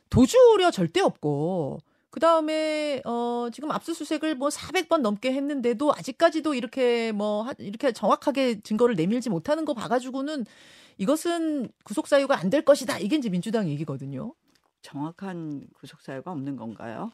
도주 0.10 0.38
우려 0.54 0.72
절대 0.72 1.02
없고 1.02 1.80
그 2.10 2.20
다음에 2.20 3.02
어 3.06 3.48
지금 3.52 3.72
압수수색을 3.72 4.36
뭐 4.36 4.50
400번 4.50 5.02
넘게 5.02 5.34
했는데도 5.34 5.94
아직까지도 5.96 6.54
이렇게 6.54 7.12
뭐 7.12 7.48
이렇게 7.58 7.92
정확하게 7.92 8.62
증거를 8.62 8.96
내밀지 8.96 9.30
못하는 9.30 9.66
거 9.66 9.74
봐가지고는 9.74 10.46
이것은 10.98 11.70
구속 11.84 12.08
사유가 12.08 12.38
안 12.40 12.50
될 12.50 12.64
것이다. 12.64 13.00
이게 13.00 13.16
이제 13.16 13.30
민주당 13.30 13.68
얘기거든요. 13.70 14.34
정확한 14.84 15.68
구속 15.74 16.02
사유가 16.02 16.32
없는 16.32 16.56
건가요? 16.58 17.12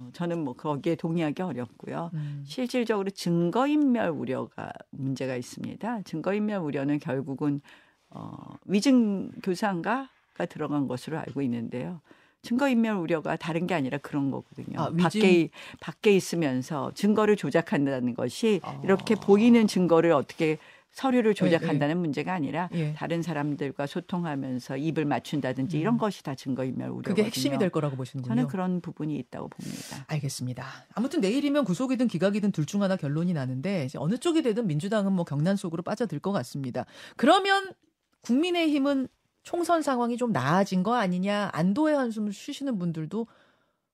어, 0.00 0.08
저는 0.12 0.42
뭐 0.42 0.54
거기에 0.54 0.96
동의하기 0.96 1.42
어렵고요. 1.42 2.10
음. 2.14 2.42
실질적으로 2.46 3.10
증거인멸 3.10 4.08
우려가 4.08 4.72
문제가 4.90 5.36
있습니다. 5.36 6.02
증거인멸 6.02 6.58
우려는 6.58 6.98
결국은 6.98 7.60
어, 8.08 8.56
위증 8.64 9.30
교사인가가 9.42 10.46
들어간 10.48 10.88
것으로 10.88 11.18
알고 11.18 11.42
있는데요. 11.42 12.00
증거인멸 12.42 12.96
우려가 12.96 13.36
다른 13.36 13.66
게 13.66 13.74
아니라 13.74 13.98
그런 13.98 14.30
거거든요. 14.30 14.80
아, 14.80 14.90
밖에 14.98 15.50
밖에 15.78 16.16
있으면서 16.16 16.90
증거를 16.94 17.36
조작한다는 17.36 18.14
것이 18.14 18.60
아. 18.62 18.80
이렇게 18.82 19.14
보이는 19.14 19.66
증거를 19.66 20.12
어떻게 20.12 20.56
서류를 20.92 21.30
예, 21.30 21.34
조작한다는 21.34 21.88
네, 21.88 21.94
문제가 21.94 22.32
아니라 22.34 22.68
네. 22.72 22.92
다른 22.94 23.22
사람들과 23.22 23.86
소통하면서 23.86 24.76
입을 24.76 25.04
맞춘다든지 25.04 25.76
음. 25.76 25.80
이런 25.80 25.98
것이 25.98 26.22
다 26.22 26.34
증거인멸 26.34 26.88
우려거든요. 26.88 27.14
그게 27.14 27.24
핵심이 27.24 27.58
될 27.58 27.70
거라고 27.70 27.96
보시는군요. 27.96 28.34
저는 28.34 28.48
그런 28.48 28.80
부분이 28.80 29.16
있다고 29.16 29.48
봅니다. 29.48 30.04
알겠습니다. 30.08 30.64
아무튼 30.94 31.20
내일이면 31.20 31.64
구속이든 31.64 32.08
기각이든 32.08 32.52
둘 32.52 32.66
중 32.70 32.82
하나 32.82 32.94
결론이 32.94 33.32
나는데 33.32 33.88
어느 33.96 34.16
쪽이 34.16 34.42
되든 34.42 34.68
민주당은 34.68 35.12
뭐 35.12 35.24
경난 35.24 35.56
속으로 35.56 35.82
빠져들 35.82 36.20
것 36.20 36.30
같습니다. 36.30 36.84
그러면 37.16 37.72
국민의힘은 38.20 39.08
총선 39.42 39.82
상황이 39.82 40.16
좀 40.16 40.30
나아진 40.30 40.82
거 40.84 40.94
아니냐 40.94 41.50
안도의 41.52 41.96
한숨을 41.96 42.32
쉬시는 42.32 42.78
분들도 42.78 43.26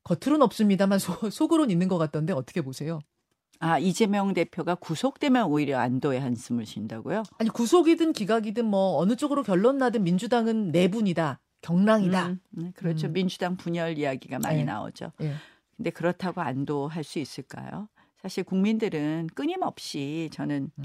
겉으로는 0.05 0.43
없습니다만 0.43 0.99
소, 0.99 1.31
속으로는 1.31 1.71
있는 1.71 1.89
것 1.89 1.97
같던데 1.99 2.33
어떻게 2.33 2.61
보세요? 2.61 2.99
아 3.59 3.79
이재명 3.79 4.35
대표가 4.35 4.75
구속되면 4.75 5.47
오히려 5.47 5.79
안도의 5.79 6.21
한숨을 6.21 6.67
쉰다고요? 6.67 7.23
아니 7.39 7.51
구속이든 7.51 8.13
기각이든 8.13 8.65
뭐 8.65 8.99
어느 8.99 9.17
쪽으로 9.17 9.43
결론 9.43 9.79
나든 9.79 10.05
민주당은 10.05 10.69
내분이다, 10.69 11.41
경랑이다. 11.63 12.29
음, 12.29 12.41
음, 12.59 12.73
그렇죠. 12.75 13.09
음. 13.09 13.13
민주당 13.13 13.57
분열 13.57 13.99
이야기가 13.99 14.39
많이 14.41 14.59
네. 14.59 14.65
나오죠. 14.65 15.13
네. 15.19 15.35
근데 15.77 15.91
그렇다고 15.91 16.41
안도할 16.41 17.05
수 17.05 17.19
있을까요? 17.19 17.89
사실 18.17 18.45
국민들은 18.45 19.29
끊임없이 19.35 20.29
저는 20.33 20.71
음. 20.77 20.85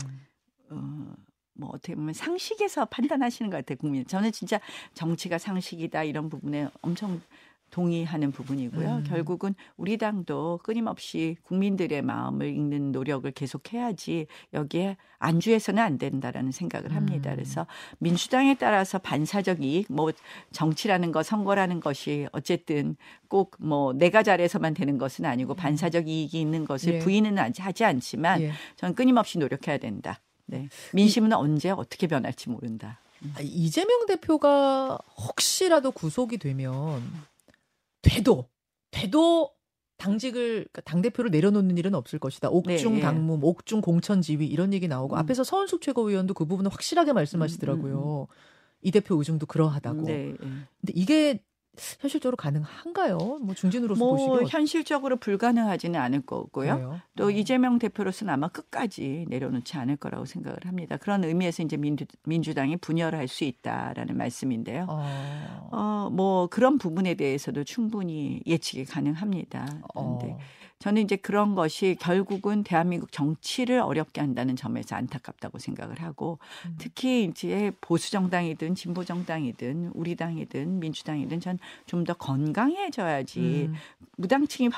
어, 0.69 1.13
뭐 1.53 1.69
어떻게 1.73 1.95
보면 1.95 2.13
상식에서 2.13 2.85
판단하시는 2.85 3.49
것 3.49 3.57
같아요. 3.57 3.77
국민. 3.77 4.05
저는 4.05 4.31
진짜 4.31 4.59
정치가 4.93 5.37
상식이다 5.37 6.03
이런 6.03 6.29
부분에 6.29 6.69
엄청 6.81 7.21
동의하는 7.71 8.31
부분이고요. 8.31 8.97
음. 8.97 9.03
결국은 9.03 9.55
우리 9.77 9.97
당도 9.97 10.59
끊임없이 10.63 11.37
국민들의 11.43 12.01
마음을 12.01 12.47
읽는 12.47 12.91
노력을 12.91 13.29
계속해야지 13.31 14.27
여기에 14.53 14.97
안주해서는 15.19 15.81
안 15.81 15.97
된다라는 15.97 16.51
생각을 16.51 16.95
합니다. 16.95 17.31
음. 17.31 17.35
그래서 17.35 17.67
민주당에 17.99 18.55
따라서 18.55 18.99
반사적 18.99 19.63
이익, 19.63 19.87
뭐 19.89 20.11
정치라는 20.51 21.11
거, 21.11 21.23
선거라는 21.23 21.79
것이 21.79 22.27
어쨌든 22.31 22.95
꼭 23.27 23.61
뭐 23.61 23.93
내가 23.93 24.23
잘해서만 24.23 24.73
되는 24.73 24.97
것은 24.97 25.25
아니고 25.25 25.53
음. 25.53 25.55
반사적 25.55 26.07
이익이 26.07 26.39
있는 26.39 26.65
것을 26.65 26.95
예. 26.95 26.99
부인은 26.99 27.37
하지 27.37 27.85
않지만 27.85 28.41
예. 28.41 28.51
저는 28.75 28.95
끊임없이 28.95 29.37
노력해야 29.37 29.77
된다. 29.77 30.19
네. 30.47 30.67
민심은 30.93 31.29
이, 31.29 31.33
언제 31.33 31.69
어떻게 31.69 32.07
변할지 32.07 32.49
모른다. 32.49 32.99
음. 33.23 33.33
이재명 33.41 34.05
대표가 34.07 34.97
혹시라도 35.15 35.91
구속이 35.91 36.37
되면 36.39 37.01
돼도 38.01 38.49
돼도 38.91 39.51
당직을 39.97 40.67
그러니까 40.71 40.81
당 40.81 41.01
대표를 41.01 41.29
내려놓는 41.29 41.77
일은 41.77 41.93
없을 41.93 42.17
것이다. 42.17 42.49
옥중 42.49 42.95
네, 42.95 43.01
당무, 43.01 43.37
네. 43.37 43.39
옥중 43.43 43.81
공천 43.81 44.21
지위 44.21 44.47
이런 44.47 44.73
얘기 44.73 44.87
나오고 44.87 45.15
음. 45.15 45.19
앞에서 45.19 45.43
서은숙 45.43 45.81
최고위원도 45.81 46.33
그 46.33 46.45
부분은 46.45 46.71
확실하게 46.71 47.13
말씀하시더라고요. 47.13 47.93
음, 47.93 47.99
음, 47.99 48.21
음. 48.21 48.25
이 48.81 48.89
대표 48.91 49.15
의중도 49.15 49.45
그러하다고. 49.45 50.01
네, 50.03 50.25
네. 50.31 50.37
근데 50.39 50.93
이게 50.95 51.43
현실적으로 51.99 52.37
가능한가요? 52.37 53.17
뭐 53.17 53.53
중진으로서 53.55 54.03
뭐 54.03 54.15
보시기에 54.15 54.47
현실적으로 54.49 55.17
불가능하지는 55.17 55.99
않을 55.99 56.21
거고요. 56.21 56.75
그래요? 56.75 56.99
또 57.15 57.25
어. 57.25 57.31
이재명 57.31 57.79
대표로서는 57.79 58.33
아마 58.33 58.47
끝까지 58.47 59.25
내려놓지 59.29 59.77
않을 59.77 59.97
거라고 59.97 60.25
생각을 60.25 60.57
합니다. 60.65 60.97
그런 60.97 61.23
의미에서 61.23 61.63
이제 61.63 61.77
민주, 61.77 62.05
민주당이 62.23 62.77
분열할 62.77 63.27
수 63.27 63.43
있다라는 63.43 64.17
말씀인데요. 64.17 64.85
어. 64.89 65.69
어, 65.71 66.09
뭐 66.11 66.47
그런 66.47 66.77
부분에 66.77 67.15
대해서도 67.15 67.63
충분히 67.63 68.41
예측이 68.45 68.85
가능합니다. 68.85 69.65
그런데 69.93 70.31
어. 70.31 70.39
저는 70.81 71.03
이제 71.03 71.15
그런 71.15 71.55
것이 71.55 71.95
결국은 71.99 72.63
대한민국 72.63 73.11
정치를 73.11 73.79
어렵게 73.79 74.19
한다는 74.19 74.55
점에서 74.55 74.95
안타깝다고 74.95 75.59
생각을 75.59 76.01
하고 76.01 76.39
음. 76.65 76.75
특히 76.77 77.23
이제 77.23 77.71
보수 77.81 78.11
정당이든 78.11 78.75
진보 78.75 79.05
정당이든 79.05 79.91
우리 79.93 80.15
당이든 80.15 80.79
민주당이든 80.79 81.39
전 81.39 81.57
좀 81.85 82.01
더 82.03 82.13
건강해져야지 82.13 83.69
음. 83.69 83.73
무당층이 84.17 84.69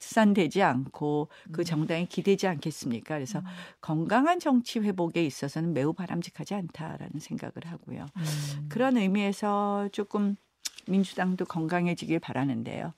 확산되지 0.00 0.62
않고 0.62 1.28
그 1.52 1.60
음. 1.60 1.64
정당이 1.64 2.06
기대지 2.06 2.46
않겠습니까? 2.46 3.16
그래서 3.16 3.40
음. 3.40 3.44
건강한 3.80 4.40
정치 4.40 4.78
회복에 4.78 5.24
있어서는 5.24 5.74
매우 5.74 5.92
바람직하지 5.92 6.54
않다라는 6.54 7.20
생각을 7.20 7.54
하고요. 7.66 8.06
음. 8.16 8.66
그런 8.68 8.96
의미에서 8.96 9.88
조금 9.92 10.36
민주당도 10.86 11.44
건강해지길 11.44 12.18
바라는데요. 12.20 12.94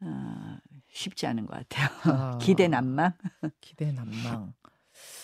어, 0.00 0.56
쉽지 0.96 1.26
않은 1.26 1.46
것 1.46 1.56
같아요. 1.68 1.88
아, 2.04 2.38
기대 2.40 2.68
난망. 2.68 3.12
기대 3.60 3.92
난망. 3.92 4.54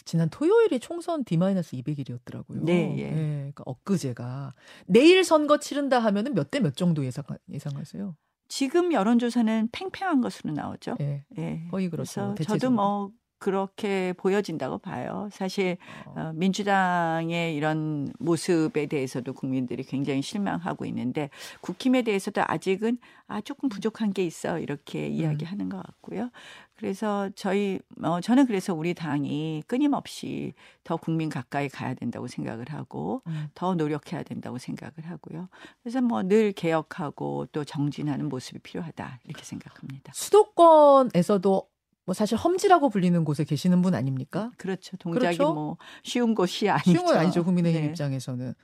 지난 0.04 0.28
토요일이 0.28 0.78
총선 0.80 1.24
D-200일이었더라고요. 1.24 2.62
네, 2.62 2.94
예. 2.98 3.10
네, 3.10 3.36
그러니까 3.54 3.62
엊그제가 3.66 4.54
내일 4.86 5.24
선거 5.24 5.58
치른다 5.58 5.98
하면은 5.98 6.34
몇 6.34 6.50
대 6.50 6.60
몇 6.60 6.76
정도 6.76 7.04
예상 7.06 7.24
예상하세요? 7.48 8.14
지금 8.48 8.92
여론조사는 8.92 9.70
팽팽한 9.72 10.20
것으로 10.20 10.52
나오죠. 10.52 10.96
예. 11.00 11.24
예. 11.38 11.66
거의 11.70 11.88
그렇죠. 11.88 12.34
저도 12.44 12.70
뭐 12.70 13.10
그렇게 13.42 14.14
보여진다고 14.16 14.78
봐요. 14.78 15.28
사실 15.32 15.76
어. 16.06 16.14
어, 16.16 16.32
민주당의 16.34 17.56
이런 17.56 18.12
모습에 18.20 18.86
대해서도 18.86 19.32
국민들이 19.32 19.82
굉장히 19.82 20.22
실망하고 20.22 20.84
있는데 20.86 21.28
국힘에 21.60 22.02
대해서도 22.02 22.42
아직은 22.46 22.98
아 23.26 23.40
조금 23.40 23.68
부족한 23.68 24.12
게 24.12 24.24
있어 24.24 24.60
이렇게 24.60 25.08
음. 25.08 25.12
이야기하는 25.12 25.68
것 25.68 25.82
같고요. 25.82 26.30
그래서 26.76 27.30
저희 27.36 27.78
어 28.02 28.20
저는 28.20 28.46
그래서 28.46 28.74
우리 28.74 28.94
당이 28.94 29.62
끊임없이 29.66 30.52
더 30.84 30.96
국민 30.96 31.28
가까이 31.28 31.68
가야 31.68 31.94
된다고 31.94 32.26
생각을 32.28 32.66
하고 32.70 33.22
음. 33.26 33.48
더 33.54 33.74
노력해야 33.74 34.22
된다고 34.22 34.58
생각을 34.58 34.94
하고요. 35.04 35.48
그래서 35.82 36.00
뭐 36.00 36.22
늘 36.22 36.52
개혁하고 36.52 37.46
또 37.50 37.64
정진하는 37.64 38.28
모습이 38.28 38.60
필요하다 38.60 39.18
이렇게 39.24 39.44
생각합니다. 39.44 40.12
수도권에서도 40.14 41.71
뭐 42.04 42.14
사실 42.14 42.36
험지라고 42.36 42.88
불리는 42.90 43.24
곳에 43.24 43.44
계시는 43.44 43.82
분 43.82 43.94
아닙니까? 43.94 44.50
그렇죠. 44.56 44.96
동작이 44.96 45.36
그렇죠? 45.36 45.54
뭐 45.54 45.76
쉬운 46.02 46.34
곳이 46.34 46.68
아니죠. 46.68 46.90
쉬운 46.90 47.04
건 47.04 47.16
아니죠. 47.16 47.44
국민의힘 47.44 47.82
네. 47.82 47.88
입장에서는. 47.88 48.54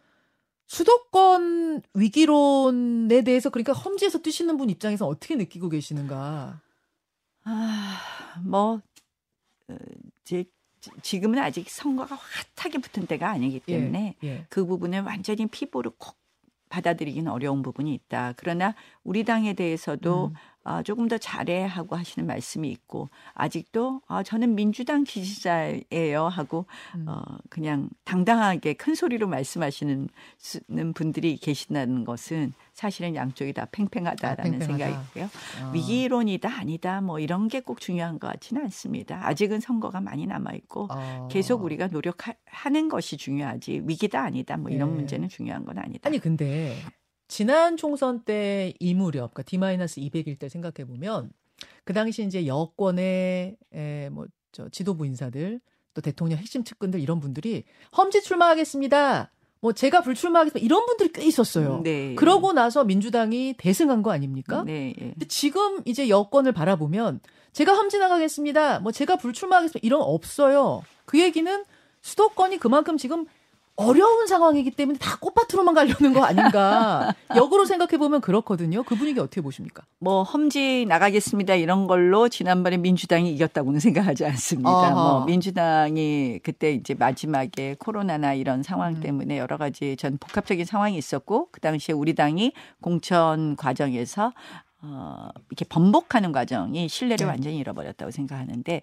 수도권 0.67 1.83
위기론에 1.95 3.23
대해서 3.23 3.49
그러니까 3.49 3.73
험지에서 3.73 4.19
뛰시는 4.19 4.57
분 4.59 4.69
입장에서 4.69 5.07
어떻게 5.07 5.35
느끼고 5.37 5.71
계시는가? 5.71 6.61
아, 7.45 8.01
뭐 8.45 8.81
어, 9.69 9.77
제 10.25 10.45
지금은 11.03 11.39
아직 11.39 11.69
선거가 11.71 12.19
핫하게 12.57 12.79
붙은 12.79 13.07
때가 13.07 13.31
아니기 13.31 13.61
예, 13.69 13.73
때문에 13.73 14.17
예, 14.23 14.29
예. 14.29 14.47
그 14.49 14.65
부분을 14.65 15.01
완전히 15.03 15.47
피부로 15.47 15.91
콕 15.97 16.19
받아들이기는 16.69 17.31
어려운 17.33 17.63
부분이 17.63 17.95
있다. 17.95 18.35
그러나 18.37 18.75
우리 19.03 19.25
당에 19.25 19.55
대해서도 19.55 20.27
음. 20.27 20.35
아, 20.65 20.83
조금 20.83 21.09
더 21.09 21.17
잘해 21.19 21.65
하고 21.65 21.97
하시는 21.97 22.27
말씀이 22.27 22.69
있고 22.71 23.09
아직도 23.35 24.03
아, 24.09 24.23
저는 24.23 24.55
민주당 24.55 25.05
지지자예요 25.05 26.27
하고 26.29 26.67
음. 26.97 27.05
어, 27.09 27.23
그냥 27.49 27.89
당당하게 28.05 28.75
큰 28.75 28.95
소리로 28.95 29.29
말씀하시는 29.29 30.09
분들이 30.95 31.37
계신다는 31.37 32.05
것은 32.05 32.53
사실은 32.75 33.15
양쪽이 33.15 33.53
다 33.53 33.67
팽팽하다라는 33.73 34.63
아, 34.63 34.65
생각이고요. 34.65 35.25
어. 35.25 35.71
위기론이다 35.73 36.49
아니다 36.49 37.01
뭐 37.01 37.19
이런 37.21 37.47
게 37.49 37.59
꼭 37.69 37.81
중요한 37.81 38.19
것 38.19 38.29
같지는 38.29 38.63
않습니다. 38.65 39.27
아직은 39.27 39.61
선거가 39.61 40.01
많이 40.01 40.27
남아 40.27 40.53
있고 40.55 40.89
어. 40.91 41.29
계속 41.31 41.65
우리가 41.65 41.89
노력하는 41.89 42.89
것이 42.89 43.19
중요하지 43.19 43.83
위기다 43.85 44.23
아니다 44.23 44.57
뭐 44.57 44.71
이런 44.71 44.89
네. 44.91 44.97
문제는 44.97 45.29
중요한 45.29 45.67
건 45.67 45.77
아니다. 45.77 46.09
아니 46.09 46.19
근데 46.19 46.77
지난 47.29 47.77
총선 47.77 48.21
때 48.25 48.73
이 48.81 48.95
무렵, 48.95 49.35
그러니까 49.35 49.43
D-200일 49.45 50.39
때 50.39 50.49
생각해 50.49 50.87
보면 50.87 51.31
그 51.85 51.93
당시 51.93 52.25
이제 52.25 52.47
여권의 52.47 53.57
에, 53.75 54.09
뭐, 54.11 54.27
저 54.53 54.69
지도부 54.71 55.07
인사들 55.07 55.61
또 55.95 56.01
대통령 56.01 56.39
핵심 56.39 56.65
측근들 56.65 57.01
이런 57.01 57.21
분들이 57.21 57.65
험지 57.97 58.23
출마하겠습니다. 58.23 59.31
뭐 59.61 59.73
제가 59.73 60.03
불출마하겠습니다. 60.03 60.65
이런 60.65 60.87
분들이 60.87 61.13
꽤 61.13 61.25
있었어요. 61.25 61.81
네. 61.83 62.15
그러고 62.15 62.53
나서 62.53 62.85
민주당이 62.85 63.55
대승한 63.59 64.03
거 64.03 64.13
아닙니까? 64.13 64.63
네. 64.65 64.95
근데 64.97 65.27
지금 65.27 65.83
이제 65.85 66.09
여권을 66.09 66.53
바라보면 66.53 67.21
제가 67.53 67.75
험지 67.75 67.99
나가겠습니다. 67.99 68.79
뭐 68.81 68.93
제가 68.93 69.17
불출마하겠습니다. 69.17 69.85
이런 69.85 70.01
거 70.01 70.07
없어요. 70.07 70.83
그 71.05 71.21
얘기는 71.21 71.65
수도권이 72.03 72.59
그만큼 72.59 72.97
지금 72.97 73.27
어려운 73.81 74.27
상황이기 74.27 74.73
때문에 74.73 74.99
다 74.99 75.17
꽃밭으로만 75.21 75.73
가려는 75.73 76.13
거 76.13 76.25
아닌가. 76.25 77.15
역으로 77.37 77.65
생각해 77.65 77.97
보면 77.97 78.21
그렇거든요. 78.21 78.83
그 78.83 78.97
분위기 78.97 79.21
어떻게 79.21 79.41
보십니까? 79.41 79.85
뭐 80.01 80.25
험지 80.25 80.87
나가겠습니다 80.89 81.55
이런 81.55 81.87
걸로 81.87 82.29
지난번에 82.29 82.77
민주당이 82.77 83.33
이겼다고는 83.35 83.79
생각하지 83.79 84.25
않습니다. 84.27 84.69
아하. 84.69 84.95
뭐 84.95 85.25
민주당이 85.27 86.41
그때 86.43 86.73
이제 86.73 86.95
마지막에 86.95 87.77
코로나나 87.79 88.35
이런 88.35 88.65
상황 88.65 88.97
음. 88.97 89.01
때문에 89.01 89.39
여러 89.39 89.57
가지 89.57 89.97
전 89.97 90.19
복합적인 90.19 90.65
상황이 90.65 90.99
있었고 90.99 91.51
그 91.53 91.61
당시에 91.61 91.95
우리 91.95 92.17
당이 92.17 92.55
공천 92.81 93.55
과정에서 93.55 94.33
어, 94.83 95.29
이렇게 95.51 95.65
번복하는 95.69 96.33
과정이 96.33 96.89
신뢰를 96.89 97.27
네. 97.27 97.31
완전히 97.31 97.59
잃어버렸다고 97.59 98.11
생각하는데 98.11 98.83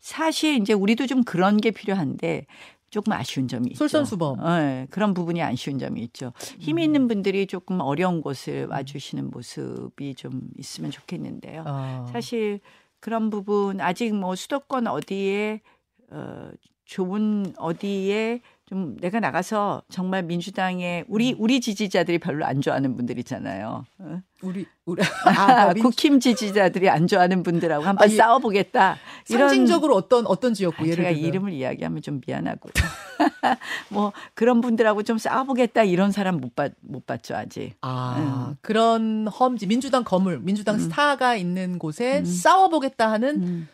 사실 0.00 0.56
이제 0.56 0.72
우리도 0.72 1.06
좀 1.06 1.22
그런 1.22 1.58
게 1.58 1.70
필요한데 1.70 2.46
조금 2.92 3.14
아쉬운 3.14 3.48
점이 3.48 3.70
있죠. 3.70 3.78
솔선수범. 3.78 4.44
네, 4.44 4.86
그런 4.90 5.14
부분이 5.14 5.42
아쉬운 5.42 5.78
점이 5.78 6.02
있죠. 6.02 6.34
힘 6.58 6.76
음. 6.76 6.78
있는 6.78 7.08
분들이 7.08 7.46
조금 7.46 7.80
어려운 7.80 8.20
곳을 8.20 8.66
와주시는 8.66 9.30
모습이 9.30 10.14
좀 10.14 10.42
있으면 10.58 10.90
좋겠는데요. 10.90 11.64
아. 11.66 12.06
사실 12.12 12.60
그런 13.00 13.30
부분 13.30 13.80
아직 13.80 14.14
뭐 14.14 14.36
수도권 14.36 14.88
어디에 14.88 15.62
어, 16.10 16.50
좋은 16.84 17.54
어디에 17.56 18.42
좀 18.72 18.96
내가 19.02 19.20
나가서 19.20 19.82
정말 19.90 20.22
민주당의 20.22 21.04
우리 21.06 21.34
음. 21.34 21.36
우리 21.40 21.60
지지자들이 21.60 22.18
별로 22.18 22.46
안 22.46 22.62
좋아하는 22.62 22.96
분들 22.96 23.18
있잖아요. 23.18 23.84
어? 23.98 24.22
우리 24.40 24.64
우리 24.86 25.02
아, 25.26 25.74
국힘 25.76 26.20
지지자들이 26.20 26.88
안 26.88 27.06
좋아하는 27.06 27.42
분들하고 27.42 27.84
한번 27.84 28.06
아니, 28.06 28.16
싸워 28.16 28.38
보겠다. 28.38 28.96
이런 29.28 29.50
상징적으로 29.50 29.94
어떤 29.94 30.26
어떤 30.26 30.54
지역구 30.54 30.84
아, 30.84 30.86
예를 30.86 31.04
제가 31.04 31.10
들면. 31.10 31.28
이름을 31.28 31.52
이야기하면 31.52 32.00
좀 32.00 32.22
미안하고 32.26 32.70
뭐 33.90 34.14
그런 34.32 34.62
분들하고 34.62 35.02
좀 35.02 35.18
싸워 35.18 35.44
보겠다 35.44 35.82
이런 35.84 36.10
사람 36.10 36.38
못봤못 36.38 37.04
봤죠 37.04 37.36
아직. 37.36 37.74
아 37.82 38.48
음. 38.52 38.56
그런 38.62 39.28
험지 39.28 39.66
민주당 39.66 40.02
거물 40.02 40.40
민주당 40.40 40.76
음. 40.76 40.80
스타가 40.80 41.36
있는 41.36 41.78
곳에 41.78 42.20
음. 42.20 42.24
싸워 42.24 42.70
보겠다 42.70 43.12
하는. 43.12 43.68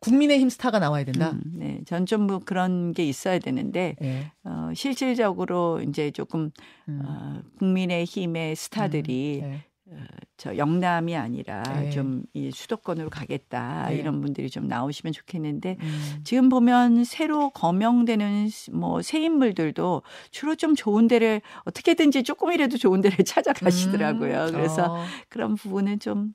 음. 0.00 0.10
국민의힘 0.10 0.48
스타가 0.48 0.78
나와야 0.78 1.04
된다. 1.04 1.30
음, 1.32 1.40
네, 1.54 1.80
전좀 1.86 2.26
뭐 2.26 2.40
그런 2.44 2.92
게 2.92 3.04
있어야 3.04 3.38
되는데 3.38 3.96
네. 4.00 4.32
어, 4.44 4.70
실질적으로 4.74 5.80
이제 5.86 6.10
조금 6.10 6.50
음. 6.88 7.02
어, 7.04 7.42
국민의힘의 7.58 8.56
스타들이 8.56 9.40
음, 9.42 9.50
네. 9.50 9.64
어, 9.92 9.96
저 10.36 10.56
영남이 10.56 11.16
아니라 11.16 11.62
네. 11.64 11.90
좀이 11.90 12.50
수도권으로 12.52 13.10
가겠다 13.10 13.88
네. 13.90 13.96
이런 13.96 14.20
분들이 14.20 14.48
좀 14.48 14.68
나오시면 14.68 15.12
좋겠는데 15.12 15.76
음. 15.80 16.20
지금 16.24 16.48
보면 16.48 17.04
새로 17.04 17.50
거명되는 17.50 18.48
뭐 18.72 19.02
새 19.02 19.20
인물들도 19.20 20.02
주로 20.30 20.54
좀 20.54 20.74
좋은 20.76 21.08
데를 21.08 21.42
어떻게든지 21.64 22.22
조금이라도 22.22 22.78
좋은 22.78 23.00
데를 23.00 23.18
찾아가시더라고요. 23.26 24.46
음. 24.46 24.52
그래서 24.52 24.94
어. 24.94 25.04
그런 25.28 25.56
부분은 25.56 25.98
좀 25.98 26.32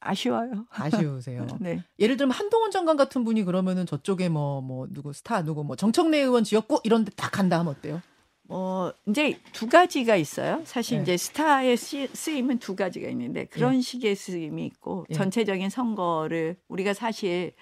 아쉬워요. 0.00 0.66
아쉬우세요. 0.70 1.46
네. 1.60 1.82
예를 1.98 2.16
들면 2.16 2.32
한동훈 2.32 2.70
장관 2.70 2.96
같은 2.96 3.24
분이 3.24 3.44
그러면은 3.44 3.86
저쪽에 3.86 4.28
뭐뭐 4.28 4.60
뭐 4.62 4.86
누구 4.90 5.12
스타 5.12 5.42
누구 5.42 5.64
뭐 5.64 5.76
정청래 5.76 6.18
의원 6.18 6.44
지역구 6.44 6.80
이런 6.84 7.04
데딱 7.04 7.32
간다 7.32 7.58
하면 7.60 7.74
어때요? 7.74 8.02
뭐 8.42 8.92
이제 9.08 9.40
두 9.52 9.68
가지가 9.68 10.14
있어요. 10.16 10.62
사실 10.64 10.98
네. 10.98 11.02
이제 11.02 11.16
스타의 11.16 11.76
쓰- 11.76 12.08
쓰임은 12.12 12.58
두 12.58 12.76
가지가 12.76 13.08
있는데 13.08 13.46
그런 13.46 13.76
예. 13.76 13.80
식의 13.80 14.14
쓰임이 14.14 14.64
있고 14.66 15.04
예. 15.10 15.14
전체적인 15.14 15.68
선거를 15.70 16.56
우리가 16.68 16.94
사실 16.94 17.54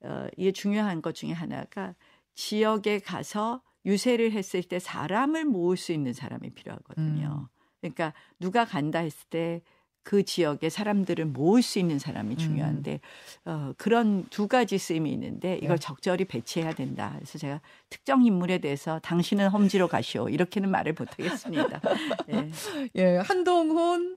어, 0.00 0.26
이게 0.36 0.50
중요한 0.52 1.02
것 1.02 1.14
중에 1.14 1.30
하나가 1.32 1.94
지역에 2.34 2.98
가서 2.98 3.62
유세를 3.86 4.32
했을 4.32 4.62
때 4.64 4.78
사람을 4.80 5.44
모을 5.44 5.76
수 5.76 5.92
있는 5.92 6.12
사람이 6.12 6.50
필요하거든요. 6.50 7.48
음. 7.48 7.54
그러니까 7.80 8.12
누가 8.40 8.64
간다 8.64 8.98
했을 9.00 9.26
때 9.30 9.62
그 10.04 10.22
지역에 10.22 10.70
사람들을 10.70 11.24
모을 11.26 11.60
수 11.60 11.78
있는 11.78 11.96
음. 11.96 11.98
사람이 11.98 12.36
중요한데 12.36 13.00
어, 13.46 13.72
그런 13.76 14.24
두 14.30 14.48
가지 14.48 14.78
쓰임이 14.78 15.10
있는데 15.12 15.56
이걸 15.56 15.76
네. 15.76 15.82
적절히 15.86 16.14
적절히 16.14 16.24
배치해야 16.24 16.72
된다. 16.72 17.12
그래서 17.16 17.38
제가 17.38 17.60
특정 17.90 18.24
인물에 18.24 18.58
대해서 18.58 18.98
당신은 19.00 19.48
험지로 19.48 19.88
가시오 19.88 20.28
이렇게는 20.28 20.70
말을 20.70 20.94
못하겠습니다. 20.98 21.80
예. 22.30 22.50
예, 22.96 23.16
한동훈, 23.18 24.16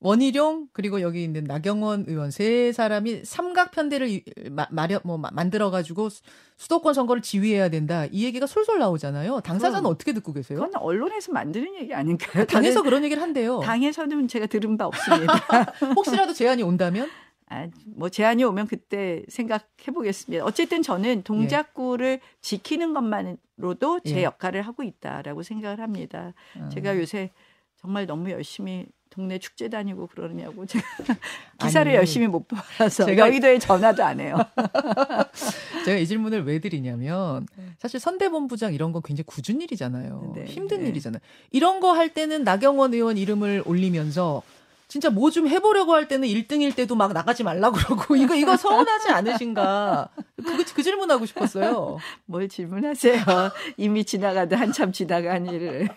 원희룡 0.00 0.68
그리고 0.72 1.02
여기 1.02 1.22
있는 1.22 1.44
나경원 1.44 2.06
의원 2.08 2.30
세 2.30 2.72
사람이 2.72 3.24
삼각 3.24 3.70
편대를 3.70 4.22
마, 4.50 4.66
마련 4.70 5.00
뭐 5.04 5.18
마- 5.18 5.28
만들어 5.32 5.70
가지고 5.70 6.08
수도권 6.56 6.94
선거를 6.94 7.20
지휘해야 7.22 7.68
된다. 7.68 8.06
이 8.10 8.24
얘기가 8.24 8.46
솔솔 8.46 8.78
나오잖아요. 8.78 9.40
당사자는 9.42 9.80
그럼- 9.82 9.92
어떻게 9.92 10.12
듣고 10.14 10.32
계세요? 10.32 10.58
그건 10.60 10.74
언론에서 10.80 11.32
만드는 11.32 11.74
얘기 11.76 11.92
아닌가요? 11.94 12.46
당에서 12.46 12.76
저는 12.76 12.88
그런 12.88 13.04
얘기를 13.04 13.22
한대요. 13.22 13.60
당에서는 13.60 14.26
제가 14.28 14.46
들은 14.46 14.78
바 14.78 14.86
없습니다. 14.86 15.34
혹시라도 15.96 16.32
제안이 16.32 16.62
온다면 16.62 17.08
아, 17.52 17.66
뭐 17.84 18.08
제안이 18.08 18.42
오면 18.44 18.68
그때 18.68 19.22
생각해 19.28 19.64
보겠습니다. 19.92 20.44
어쨌든 20.44 20.82
저는 20.82 21.24
동작구를 21.24 22.20
지키는 22.40 22.94
것만으로도 22.94 24.00
제 24.06 24.18
예. 24.18 24.22
역할을 24.22 24.62
하고 24.62 24.82
있다라고 24.82 25.42
생각을 25.42 25.80
합니다. 25.80 26.32
어. 26.56 26.68
제가 26.72 26.96
요새 26.96 27.30
정말 27.76 28.06
너무 28.06 28.30
열심히 28.30 28.86
동네 29.10 29.38
축제 29.38 29.68
다니고 29.68 30.06
그러냐고 30.06 30.64
제가 30.66 30.84
기사를 31.60 31.90
아니, 31.90 31.96
열심히 31.98 32.26
못 32.28 32.46
봐서 32.48 33.04
제가- 33.06 33.18
여의도에 33.18 33.58
전화도 33.58 34.04
안 34.04 34.20
해요. 34.20 34.36
제가 35.84 35.98
이 35.98 36.06
질문을 36.06 36.44
왜 36.44 36.60
드리냐면 36.60 37.46
네. 37.56 37.64
사실 37.78 37.98
선대본부장 38.00 38.72
이런 38.72 38.92
건 38.92 39.02
굉장히 39.04 39.24
굳은 39.26 39.60
일이잖아요. 39.60 40.32
네, 40.36 40.44
힘든 40.44 40.82
네. 40.82 40.88
일이잖아요. 40.90 41.20
이런 41.50 41.80
거 41.80 41.90
할 41.90 42.14
때는 42.14 42.44
나경원 42.44 42.94
의원 42.94 43.18
이름을 43.18 43.64
올리면서 43.66 44.42
진짜 44.86 45.10
뭐 45.10 45.30
좀 45.30 45.46
해보려고 45.48 45.92
할 45.94 46.06
때는 46.08 46.26
1등일 46.28 46.74
때도 46.74 46.94
막 46.96 47.12
나가지 47.12 47.42
말라 47.44 47.70
그러고 47.70 48.14
이거 48.16 48.34
이거 48.36 48.56
서운하지 48.56 49.08
않으신가? 49.10 50.08
그, 50.36 50.64
그 50.74 50.82
질문하고 50.82 51.26
싶었어요. 51.26 51.98
뭘 52.26 52.48
질문하세요? 52.48 53.22
이미 53.76 54.04
지나가도 54.04 54.56
한참 54.56 54.92
지나간 54.92 55.46
일을. 55.46 55.88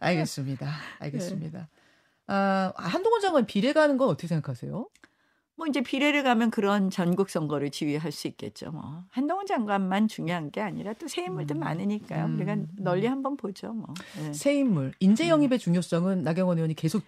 알겠습니다. 0.00 0.70
알겠습니다. 0.98 1.68
아, 2.32 2.72
한동훈 2.76 3.20
장관 3.20 3.44
비례 3.46 3.72
가는 3.72 3.96
건 3.96 4.08
어떻게 4.08 4.26
생각하세요? 4.28 4.88
뭐 5.56 5.66
이제 5.66 5.82
비례를 5.82 6.22
가면 6.22 6.50
그런 6.50 6.88
전국 6.88 7.28
선거를 7.28 7.70
지휘할 7.70 8.12
수 8.12 8.28
있겠죠. 8.28 8.70
뭐 8.70 9.04
한동훈 9.10 9.44
장관만 9.46 10.08
중요한 10.08 10.50
게 10.50 10.60
아니라 10.62 10.94
또 10.94 11.06
새 11.06 11.24
인물들 11.24 11.56
음. 11.56 11.60
많으니까요. 11.60 12.24
음. 12.26 12.36
우리가 12.36 12.56
널리 12.78 13.06
한번 13.06 13.36
보죠. 13.36 13.72
뭐. 13.74 13.92
네. 14.22 14.32
새 14.32 14.54
인물 14.54 14.92
인재 15.00 15.28
영입의 15.28 15.58
중요성은 15.58 16.22
나경원 16.22 16.56
의원이 16.56 16.74
계속 16.74 17.02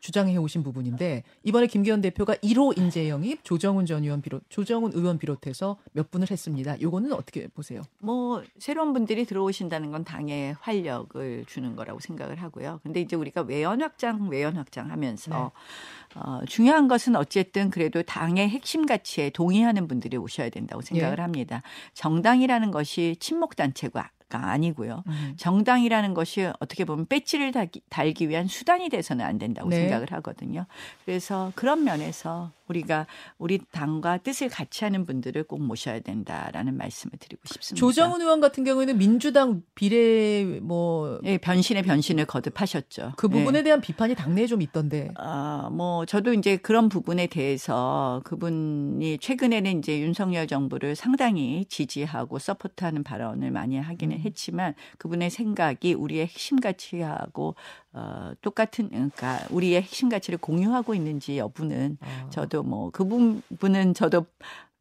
주장해 0.00 0.36
오신 0.36 0.62
부분인데 0.62 1.22
이번에 1.44 1.66
김기현 1.66 2.00
대표가 2.00 2.34
1호 2.36 2.76
인재 2.78 3.08
영입 3.08 3.44
조정훈 3.44 3.86
전 3.86 4.02
의원 4.02 4.22
비롯 4.22 4.42
조정훈 4.48 4.92
의원 4.94 5.18
비롯해서 5.18 5.76
몇 5.92 6.10
분을 6.10 6.30
했습니다. 6.30 6.80
요거는 6.80 7.12
어떻게 7.12 7.46
보세요? 7.48 7.82
뭐 7.98 8.42
새로운 8.58 8.92
분들이 8.92 9.24
들어오신다는 9.24 9.90
건 9.90 10.04
당에 10.04 10.54
활력을 10.60 11.44
주는 11.46 11.76
거라고 11.76 12.00
생각을 12.00 12.36
하고요. 12.36 12.80
근데 12.82 13.00
이제 13.00 13.16
우리가 13.16 13.42
외연 13.42 13.82
확장, 13.82 14.28
외연 14.28 14.56
확장 14.56 14.90
하면서 14.90 15.52
어, 16.14 16.40
중요한 16.46 16.88
것은 16.88 17.16
어쨌든 17.16 17.70
그래도 17.70 18.02
당의 18.02 18.48
핵심 18.48 18.86
가치에 18.86 19.30
동의하는 19.30 19.86
분들이 19.86 20.16
오셔야 20.16 20.48
된다고 20.48 20.82
생각을 20.82 21.18
예. 21.18 21.22
합니다. 21.22 21.62
정당이라는 21.94 22.70
것이 22.70 23.16
친목 23.20 23.56
단체가 23.56 24.10
아니고요. 24.38 25.02
음. 25.06 25.34
정당이라는 25.36 26.14
것이 26.14 26.50
어떻게 26.60 26.84
보면 26.84 27.06
배지를 27.06 27.52
달기, 27.52 27.80
달기 27.88 28.28
위한 28.28 28.46
수단이 28.46 28.88
돼서는 28.88 29.24
안 29.24 29.38
된다고 29.38 29.68
네. 29.68 29.76
생각을 29.76 30.12
하거든요. 30.12 30.66
그래서 31.04 31.52
그런 31.54 31.84
면에서 31.84 32.50
우리가 32.70 33.06
우리 33.38 33.58
당과 33.70 34.18
뜻을 34.18 34.48
같이 34.48 34.84
하는 34.84 35.04
분들을 35.04 35.44
꼭 35.44 35.60
모셔야 35.60 36.00
된다라는 36.00 36.76
말씀을 36.76 37.12
드리고 37.18 37.42
싶습니다. 37.46 37.78
조정훈 37.78 38.20
의원 38.20 38.40
같은 38.40 38.64
경우에는 38.64 38.96
민주당 38.98 39.62
비례 39.74 40.44
뭐그 40.60 41.20
예, 41.24 41.38
변신의 41.38 41.82
변신을 41.82 42.24
거듭하셨죠. 42.26 43.12
부분에 43.16 43.60
예. 43.60 43.62
대한 43.62 43.80
비판이 43.80 44.14
당내에 44.14 44.46
좀 44.46 44.62
있던데. 44.62 45.10
아, 45.16 45.68
뭐 45.72 46.06
저도 46.06 46.32
이제 46.32 46.56
그런 46.56 46.88
부분에 46.88 47.26
대해서 47.26 48.22
그분이 48.24 49.18
최근에는 49.18 49.78
이제 49.78 50.00
윤석열 50.00 50.46
정부를 50.46 50.94
상당히 50.96 51.64
지지하고 51.68 52.38
서포트하는 52.38 53.02
발언을 53.02 53.50
많이 53.50 53.78
하기는 53.78 54.16
음. 54.16 54.22
했지만 54.22 54.74
그분의 54.98 55.30
생각이 55.30 55.94
우리의 55.94 56.26
핵심 56.26 56.58
가치하고 56.60 57.54
어, 57.92 58.32
똑같은 58.40 58.88
그러니까 58.88 59.40
우리의 59.50 59.82
핵심 59.82 60.08
가치를 60.08 60.38
공유하고 60.38 60.94
있는지 60.94 61.38
여부는 61.38 61.98
아. 62.00 62.26
저도 62.30 62.62
뭐 62.62 62.90
그 62.92 63.04
부분은 63.04 63.94
저도 63.94 64.26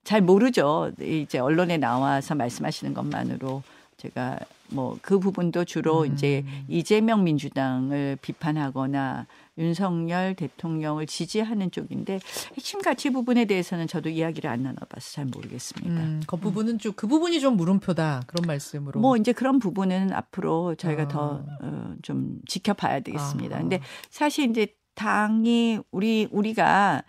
잘 0.04 0.22
모르죠. 0.22 0.92
이제 1.02 1.40
언론에 1.40 1.78
나와서 1.78 2.34
말씀하시는 2.36 2.94
것만으로 2.94 3.62
제가 4.00 4.40
뭐 4.70 4.98
그 5.02 5.20
부분도 5.20 5.66
주로 5.66 6.02
음. 6.02 6.14
이제 6.14 6.44
이재명 6.68 7.24
민주당을 7.24 8.18
비판하거나 8.22 9.28
윤석열 9.58 10.36
대통령을 10.36 11.06
지지하는 11.06 11.72
쪽인데 11.72 12.20
핵심 12.56 12.82
가치 12.82 13.10
부분에 13.10 13.46
대해서는 13.46 13.88
저도 13.88 14.10
이야기를 14.10 14.50
안 14.50 14.64
나눠봐서 14.64 15.12
잘 15.12 15.26
모르겠습니다. 15.26 16.02
음, 16.02 16.22
그 16.26 16.38
부분은 16.38 16.80
좀그 16.80 17.08
부분이 17.08 17.42
좀 17.42 17.58
물음표다 17.58 18.22
그런 18.28 18.48
말씀으로. 18.48 19.00
뭐 19.02 19.18
이제 19.18 19.34
그런 19.34 19.60
부분은 19.60 20.14
앞으로 20.14 20.76
저희가 20.76 21.04
아. 21.04 21.08
더 21.08 21.46
어, 21.62 21.96
좀 22.02 22.40
지켜봐야 22.48 23.02
되겠습니다. 23.02 23.56
아하. 23.56 23.62
근데 23.62 23.82
사실 24.10 24.50
이제 24.50 24.68
당이 24.96 25.80
우리 25.92 26.28
우리가 26.32 27.04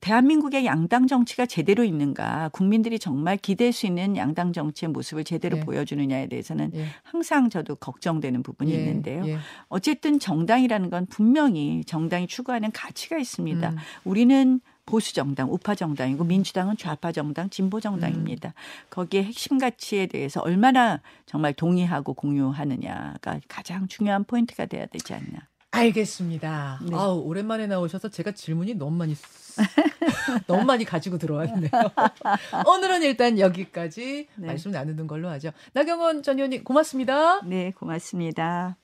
대한민국의 0.00 0.64
양당 0.64 1.06
정치가 1.06 1.44
제대로 1.46 1.84
있는가, 1.84 2.48
국민들이 2.52 2.98
정말 2.98 3.36
기댈 3.36 3.72
수 3.72 3.86
있는 3.86 4.16
양당 4.16 4.52
정치의 4.52 4.90
모습을 4.90 5.24
제대로 5.24 5.58
예. 5.58 5.60
보여주느냐에 5.60 6.26
대해서는 6.28 6.72
예. 6.74 6.86
항상 7.02 7.50
저도 7.50 7.74
걱정되는 7.76 8.42
부분이 8.42 8.72
예, 8.72 8.76
있는데요. 8.76 9.26
예. 9.26 9.38
어쨌든 9.68 10.18
정당이라는 10.18 10.90
건 10.90 11.06
분명히 11.06 11.84
정당이 11.84 12.26
추구하는 12.28 12.72
가치가 12.72 13.18
있습니다. 13.18 13.70
음. 13.70 13.76
우리는 14.04 14.60
보수 14.86 15.14
정당, 15.14 15.52
우파 15.52 15.74
정당이고 15.74 16.24
민주당은 16.24 16.76
좌파 16.76 17.12
정당, 17.12 17.48
진보 17.50 17.78
정당입니다. 17.78 18.48
음. 18.48 18.52
거기에 18.90 19.22
핵심 19.22 19.58
가치에 19.58 20.06
대해서 20.06 20.40
얼마나 20.40 21.00
정말 21.26 21.52
동의하고 21.52 22.14
공유하느냐가 22.14 23.40
가장 23.48 23.86
중요한 23.86 24.24
포인트가 24.24 24.66
돼야 24.66 24.86
되지 24.86 25.14
않나. 25.14 25.46
알겠습니다. 25.70 26.80
네. 26.88 26.96
아우 26.96 27.20
오랜만에 27.20 27.66
나오셔서 27.66 28.08
제가 28.08 28.32
질문이 28.32 28.74
너무 28.74 28.96
많이 28.96 29.14
너무 30.46 30.64
많이 30.64 30.84
가지고 30.84 31.18
들어왔네요. 31.18 31.70
오늘은 32.66 33.02
일단 33.02 33.38
여기까지 33.38 34.28
네. 34.36 34.46
말씀 34.46 34.70
나누는 34.70 35.06
걸로 35.06 35.28
하죠. 35.30 35.50
나경원 35.72 36.22
전 36.22 36.36
의원님 36.36 36.64
고맙습니다. 36.64 37.42
네, 37.42 37.70
고맙습니다. 37.72 38.76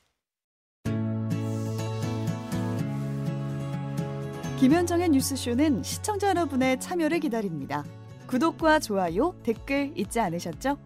김현정의 4.59 5.11
뉴스쇼는 5.11 5.83
시청자 5.83 6.29
여러분의 6.29 6.81
참여를 6.81 7.20
기다립니다. 7.20 7.85
구독과 8.27 8.81
좋아요, 8.81 9.35
댓글 9.42 9.92
잊지 9.94 10.18
않으셨죠? 10.18 10.86